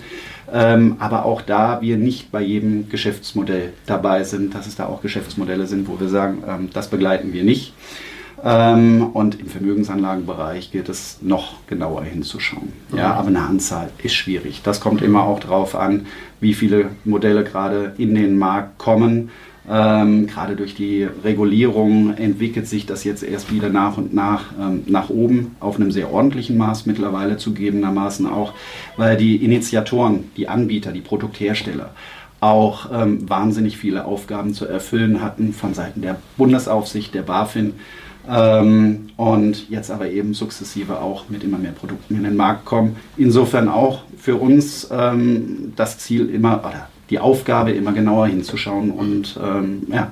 Ähm, 0.51 0.97
aber 0.99 1.25
auch 1.25 1.41
da 1.41 1.81
wir 1.81 1.97
nicht 1.97 2.31
bei 2.31 2.41
jedem 2.41 2.89
Geschäftsmodell 2.89 3.73
dabei 3.86 4.23
sind, 4.23 4.53
dass 4.53 4.67
es 4.67 4.75
da 4.75 4.86
auch 4.88 5.01
Geschäftsmodelle 5.01 5.65
sind, 5.65 5.88
wo 5.88 5.99
wir 5.99 6.09
sagen, 6.09 6.43
ähm, 6.47 6.69
das 6.73 6.89
begleiten 6.89 7.33
wir 7.33 7.43
nicht. 7.43 7.73
Ähm, 8.43 9.07
und 9.13 9.39
im 9.39 9.47
Vermögensanlagenbereich 9.47 10.71
gilt 10.71 10.89
es 10.89 11.19
noch 11.21 11.65
genauer 11.67 12.03
hinzuschauen. 12.03 12.73
Ja, 12.95 13.13
aber 13.13 13.29
eine 13.29 13.41
Anzahl 13.41 13.89
ist 14.03 14.15
schwierig. 14.15 14.62
Das 14.63 14.81
kommt 14.81 15.01
immer 15.01 15.23
auch 15.23 15.39
darauf 15.39 15.75
an, 15.75 16.07
wie 16.41 16.53
viele 16.53 16.89
Modelle 17.05 17.45
gerade 17.45 17.93
in 17.97 18.13
den 18.13 18.38
Markt 18.38 18.77
kommen 18.77 19.31
ähm, 19.69 20.28
gerade 20.28 20.56
durch 20.56 20.76
die 20.76 21.04
Regulierung 21.04 22.15
entwickelt 22.15 22.67
sich 22.67 22.86
das 22.86 23.04
jetzt 23.04 23.23
erst 23.23 23.52
wieder 23.52 23.69
nach 23.69 23.97
und 23.97 24.13
nach 24.13 24.45
ähm, 24.60 24.84
nach 24.88 25.10
oben, 25.10 25.56
auf 25.62 25.78
einem 25.78 25.91
sehr 25.91 26.12
ordentlichen 26.12 26.58
Maß 26.58 26.86
mittlerweile 26.86 27.38
zugegebenermaßen 27.38 28.26
auch, 28.26 28.54
weil 28.97 29.15
die 29.15 29.38
Initiatoren, 29.38 30.32
die 30.36 30.49
Anbieter, 30.49 30.91
die 30.91 31.02
Produkthersteller 31.02 31.91
auch 32.41 32.89
ähm, 32.91 33.30
wahnsinnig 33.30 33.78
viele 33.78 34.04
Aufgaben 34.04 34.54
zu 34.54 34.65
erfüllen 34.65 35.21
hatten 35.21 35.54
von 35.54 35.73
Seiten 35.73 36.02
der 36.02 36.17
Bundesaufsicht, 36.38 37.13
der 37.13 37.21
BaFin. 37.21 37.73
Ähm, 38.30 39.08
und 39.15 39.69
jetzt 39.69 39.91
aber 39.91 40.10
eben 40.10 40.34
sukzessive 40.34 40.99
auch 40.99 41.30
mit 41.30 41.43
immer 41.43 41.58
mehr 41.58 41.71
Produkten 41.71 42.15
in 42.15 42.23
den 42.23 42.36
Markt 42.36 42.65
kommen. 42.65 42.97
Insofern 43.15 43.69
auch 43.69 44.02
für 44.17 44.36
uns 44.36 44.89
ähm, 44.91 45.73
das 45.78 45.99
Ziel 45.99 46.30
immer, 46.30 46.60
oder 46.60 46.89
die 47.13 47.19
Aufgabe, 47.19 47.71
immer 47.71 47.93
genauer 47.93 48.26
hinzuschauen 48.26 48.89
und 48.89 49.38
ähm, 49.41 49.84
ja, 49.88 50.12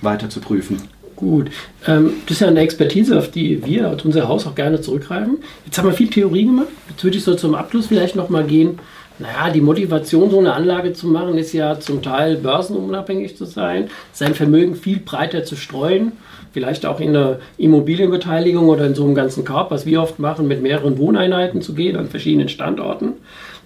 weiter 0.00 0.30
zu 0.30 0.40
prüfen. 0.40 0.80
Gut. 1.16 1.50
Ähm, 1.88 2.12
das 2.26 2.36
ist 2.36 2.40
ja 2.40 2.46
eine 2.46 2.60
Expertise, 2.60 3.18
auf 3.18 3.32
die 3.32 3.66
wir 3.66 3.88
als 3.88 4.04
unser 4.04 4.28
Haus 4.28 4.46
auch 4.46 4.54
gerne 4.54 4.80
zurückgreifen. 4.80 5.38
Jetzt 5.64 5.76
haben 5.76 5.88
wir 5.88 5.92
viel 5.92 6.08
Theorie 6.08 6.44
gemacht. 6.44 6.68
Jetzt 6.88 7.02
würde 7.02 7.16
ich 7.16 7.24
so 7.24 7.34
zum 7.34 7.56
Abschluss 7.56 7.88
vielleicht 7.88 8.14
nochmal 8.14 8.44
gehen. 8.44 8.78
Naja, 9.18 9.52
die 9.52 9.60
Motivation, 9.60 10.30
so 10.30 10.38
eine 10.38 10.52
Anlage 10.52 10.92
zu 10.92 11.08
machen, 11.08 11.36
ist 11.36 11.52
ja 11.52 11.80
zum 11.80 12.00
Teil 12.00 12.36
börsenunabhängig 12.36 13.36
zu 13.36 13.44
sein, 13.44 13.90
sein 14.12 14.34
Vermögen 14.34 14.76
viel 14.76 15.00
breiter 15.00 15.44
zu 15.44 15.56
streuen, 15.56 16.12
vielleicht 16.52 16.86
auch 16.86 17.00
in 17.00 17.08
eine 17.08 17.40
Immobilienbeteiligung 17.58 18.68
oder 18.68 18.86
in 18.86 18.94
so 18.94 19.04
einem 19.04 19.16
ganzen 19.16 19.44
Korb, 19.44 19.72
was 19.72 19.84
wir 19.84 20.00
oft 20.00 20.20
machen, 20.20 20.46
mit 20.46 20.62
mehreren 20.62 20.96
Wohneinheiten 20.96 21.60
zu 21.60 21.74
gehen 21.74 21.96
an 21.96 22.08
verschiedenen 22.08 22.48
Standorten. 22.48 23.14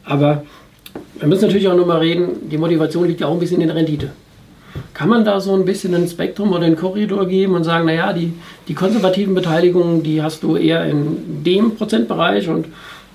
Aber 0.03 0.45
wir 1.19 1.29
müssen 1.29 1.47
natürlich 1.47 1.69
auch 1.69 1.77
nochmal 1.77 1.99
reden, 1.99 2.49
die 2.51 2.59
Motivation 2.59 3.07
liegt 3.07 3.21
ja 3.21 3.29
auch 3.29 3.35
ein 3.35 3.41
bisschen 3.41 3.61
in 3.61 3.69
der 3.69 3.77
Rendite. 3.77 4.11
Kann 4.93 5.09
man 5.09 5.25
da 5.25 5.41
so 5.41 5.55
ein 5.55 5.65
bisschen 5.65 5.95
ein 5.95 6.09
Spektrum 6.09 6.53
oder 6.53 6.65
einen 6.65 6.77
Korridor 6.77 7.27
geben 7.27 7.55
und 7.55 7.65
sagen, 7.65 7.87
naja, 7.87 8.13
die, 8.13 8.33
die 8.69 8.75
konservativen 8.75 9.35
Beteiligungen, 9.35 10.03
die 10.03 10.23
hast 10.23 10.43
du 10.43 10.57
eher 10.57 10.85
in 10.85 11.43
dem 11.45 11.77
Prozentbereich 11.77 12.49
und 12.49 12.67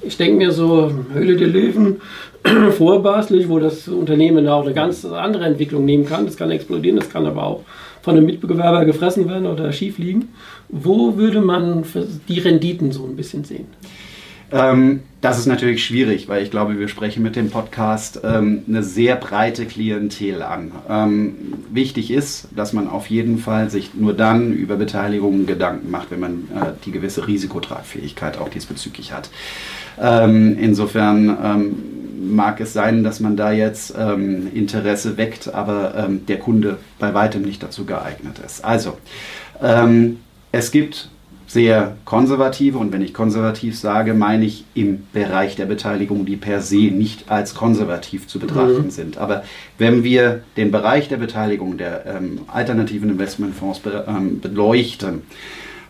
ich 0.02 0.16
denke 0.16 0.38
mir 0.38 0.52
so, 0.52 0.92
Höhle 1.14 1.36
der 1.36 1.48
Löwen, 1.48 2.02
vorbastlich, 2.78 3.50
wo 3.50 3.60
das 3.60 3.88
Unternehmen 3.88 4.48
auch 4.48 4.64
eine 4.64 4.74
ganz 4.74 5.04
andere 5.06 5.46
Entwicklung 5.46 5.84
nehmen 5.84 6.06
kann. 6.06 6.26
Das 6.26 6.38
kann 6.38 6.52
explodieren, 6.52 6.98
das 6.98 7.10
kann 7.10 7.26
aber 7.26 7.44
auch 7.44 7.64
von 8.02 8.16
einem 8.16 8.26
Mitbewerber 8.26 8.86
gefressen 8.86 9.28
werden 9.28 9.46
oder 9.46 9.72
schief 9.74 9.98
liegen. 9.98 10.30
Wo 10.70 11.18
würde 11.18 11.42
man 11.42 11.84
die 12.30 12.40
Renditen 12.40 12.92
so 12.92 13.04
ein 13.04 13.16
bisschen 13.18 13.44
sehen? 13.44 13.68
Ähm, 14.52 15.02
das 15.22 15.38
ist 15.38 15.48
natürlich 15.48 15.84
schwierig, 15.84 16.30
weil 16.30 16.44
ich 16.44 16.50
glaube, 16.50 16.80
wir 16.80 16.88
sprechen 16.88 17.22
mit 17.24 17.36
dem 17.36 17.50
Podcast 17.50 18.22
ähm, 18.24 18.64
eine 18.68 18.84
sehr 18.84 19.16
breite 19.18 19.66
Klientel 19.66 20.42
an. 20.42 20.72
Ähm, 20.90 21.36
wichtig 21.72 22.10
ist, 22.12 22.48
dass 22.56 22.72
man 22.72 22.88
auf 22.88 23.08
jeden 23.08 23.38
Fall 23.38 23.70
sich 23.70 23.94
nur 23.94 24.14
dann 24.14 24.54
über 24.54 24.78
Beteiligungen 24.78 25.46
Gedanken 25.46 25.92
macht, 25.92 26.12
wenn 26.12 26.22
man 26.22 26.32
äh, 26.56 26.72
die 26.86 26.92
gewisse 26.92 27.28
Risikotragfähigkeit 27.28 28.40
auch 28.40 28.50
diesbezüglich 28.50 29.12
hat. 29.12 29.30
Ähm, 30.00 30.58
insofern 30.58 31.38
ähm, 31.44 31.76
mag 32.34 32.62
es 32.62 32.72
sein, 32.72 33.04
dass 33.04 33.20
man 33.20 33.36
da 33.36 33.52
jetzt 33.52 33.94
ähm, 34.00 34.48
Interesse 34.54 35.18
weckt, 35.18 35.54
aber 35.54 36.10
der 36.28 36.38
Kunde 36.38 36.78
bei 36.98 37.14
weitem 37.14 37.42
nicht 37.42 37.64
dazu 37.64 37.86
geeignet 37.86 38.40
ist. 38.46 38.64
Also, 38.64 38.98
es 40.52 40.72
gibt 40.72 41.10
sehr 41.50 41.98
konservative 42.06 42.78
und 42.78 42.94
wenn 42.94 43.02
ich 43.02 43.12
konservativ 43.12 43.78
sage, 43.78 44.14
meine 44.14 44.46
ich 44.46 44.66
im 44.76 45.08
Bereich 45.14 45.56
der 45.56 45.66
Beteiligung, 45.66 46.28
die 46.28 46.36
per 46.36 46.62
se 46.62 46.92
nicht 46.92 47.32
als 47.32 47.56
konservativ 47.56 48.28
zu 48.28 48.38
betrachten 48.38 48.86
mhm. 48.86 48.92
sind. 48.92 49.18
Aber 49.18 49.44
wenn 49.80 50.04
wir 50.04 50.44
den 50.58 50.70
Bereich 50.70 51.10
der 51.10 51.18
Beteiligung 51.18 51.78
der 51.80 52.06
ähm, 52.06 52.42
alternativen 52.46 53.10
Investmentfonds 53.10 53.80
be 53.80 54.06
ähm, 54.08 54.40
beleuchten 54.42 55.24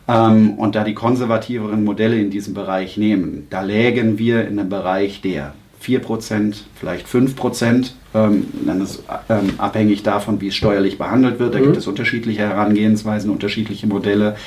ähm, 0.08 0.54
und 0.54 0.76
da 0.76 0.86
die 0.86 0.94
konservativeren 0.94 1.84
Modelle 1.84 2.18
in 2.18 2.30
diesem 2.30 2.54
Bereich 2.54 2.96
nehmen, 2.96 3.48
da 3.50 3.62
lägen 3.62 4.18
wir 4.18 4.48
in 4.48 4.58
einem 4.58 4.70
Bereich 4.70 5.20
der 5.20 5.54
4%, 5.84 6.56
vielleicht 6.76 7.06
5%. 7.06 7.92
Ähm, 8.14 8.46
dann 8.66 8.82
ist 8.82 9.04
ähm, 9.28 9.52
abhängig 9.58 10.04
davon, 10.04 10.40
wie 10.40 10.48
es 10.48 10.56
steuerlich 10.56 10.98
behandelt 10.98 11.40
wird. 11.40 11.54
Da 11.54 11.60
mhm. 11.60 11.64
gibt 11.64 11.78
es 11.78 11.86
unterschiedliche 11.86 12.44
Herangehensweisen, 12.44 13.30
unterschiedliche 13.30 13.88
Modelle. 13.88 14.38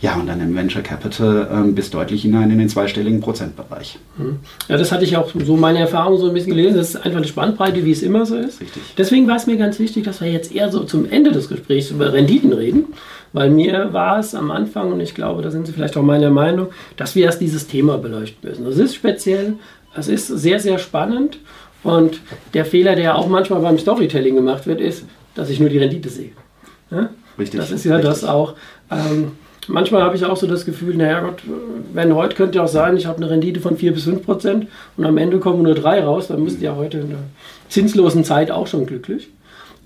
Ja, 0.00 0.16
und 0.16 0.26
dann 0.26 0.40
im 0.40 0.54
Venture 0.54 0.82
Capital 0.82 1.48
ähm, 1.52 1.74
bis 1.74 1.90
deutlich 1.90 2.22
hinein 2.22 2.50
in 2.50 2.58
den 2.58 2.68
zweistelligen 2.68 3.20
Prozentbereich. 3.20 3.98
Mhm. 4.18 4.38
Ja, 4.68 4.76
das 4.76 4.92
hatte 4.92 5.04
ich 5.04 5.16
auch 5.16 5.32
so 5.44 5.56
meine 5.56 5.78
Erfahrung 5.78 6.18
so 6.18 6.28
ein 6.28 6.34
bisschen 6.34 6.50
gelesen. 6.50 6.76
Das 6.76 6.90
ist 6.90 6.96
einfach 6.96 7.18
eine 7.18 7.26
Spannbreite, 7.26 7.84
wie 7.84 7.92
es 7.92 8.02
immer 8.02 8.26
so 8.26 8.36
ist. 8.36 8.60
Richtig. 8.60 8.82
Deswegen 8.98 9.26
war 9.26 9.36
es 9.36 9.46
mir 9.46 9.56
ganz 9.56 9.78
wichtig, 9.78 10.04
dass 10.04 10.20
wir 10.20 10.30
jetzt 10.30 10.54
eher 10.54 10.70
so 10.70 10.84
zum 10.84 11.08
Ende 11.10 11.32
des 11.32 11.48
Gesprächs 11.48 11.90
über 11.90 12.12
Renditen 12.12 12.52
reden. 12.52 12.86
Weil 13.32 13.50
mir 13.50 13.92
war 13.92 14.20
es 14.20 14.34
am 14.34 14.52
Anfang, 14.52 14.92
und 14.92 15.00
ich 15.00 15.14
glaube, 15.14 15.42
da 15.42 15.50
sind 15.50 15.66
Sie 15.66 15.72
vielleicht 15.72 15.96
auch 15.96 16.02
meiner 16.02 16.30
Meinung, 16.30 16.68
dass 16.96 17.16
wir 17.16 17.24
erst 17.24 17.40
dieses 17.40 17.66
Thema 17.66 17.98
beleuchten 17.98 18.48
müssen. 18.48 18.64
Das 18.64 18.78
ist 18.78 18.94
speziell, 18.94 19.54
es 19.96 20.06
ist 20.06 20.28
sehr, 20.28 20.60
sehr 20.60 20.78
spannend. 20.78 21.38
Und 21.82 22.20
der 22.54 22.64
Fehler, 22.64 22.94
der 22.94 23.16
auch 23.16 23.28
manchmal 23.28 23.60
beim 23.60 23.78
Storytelling 23.78 24.36
gemacht 24.36 24.66
wird, 24.66 24.80
ist, 24.80 25.04
dass 25.34 25.50
ich 25.50 25.58
nur 25.58 25.68
die 25.68 25.78
Rendite 25.78 26.08
sehe. 26.08 26.30
Ja? 26.90 27.10
Richtig. 27.38 27.60
Das 27.60 27.70
ist 27.70 27.84
ja 27.84 27.96
richtig. 27.96 28.10
das 28.10 28.24
auch. 28.24 28.54
Ähm, 28.90 29.32
manchmal 29.68 30.02
habe 30.02 30.16
ich 30.16 30.24
auch 30.24 30.36
so 30.36 30.46
das 30.46 30.64
Gefühl, 30.64 30.96
naja 30.96 31.20
Gott, 31.20 31.42
wenn 31.92 32.14
heute 32.14 32.36
könnte 32.36 32.58
ja 32.58 32.64
auch 32.64 32.68
sein, 32.68 32.96
ich 32.96 33.06
habe 33.06 33.18
eine 33.18 33.30
Rendite 33.30 33.60
von 33.60 33.76
4 33.76 33.92
bis 33.92 34.04
5 34.04 34.24
Prozent 34.24 34.66
und 34.96 35.04
am 35.04 35.18
Ende 35.18 35.38
kommen 35.38 35.62
nur 35.62 35.74
3 35.74 36.04
raus, 36.04 36.28
dann 36.28 36.42
müsst 36.42 36.60
ihr 36.60 36.74
heute 36.76 36.98
in 36.98 37.10
der 37.10 37.18
zinslosen 37.68 38.24
Zeit 38.24 38.50
auch 38.50 38.66
schon 38.66 38.86
glücklich. 38.86 39.30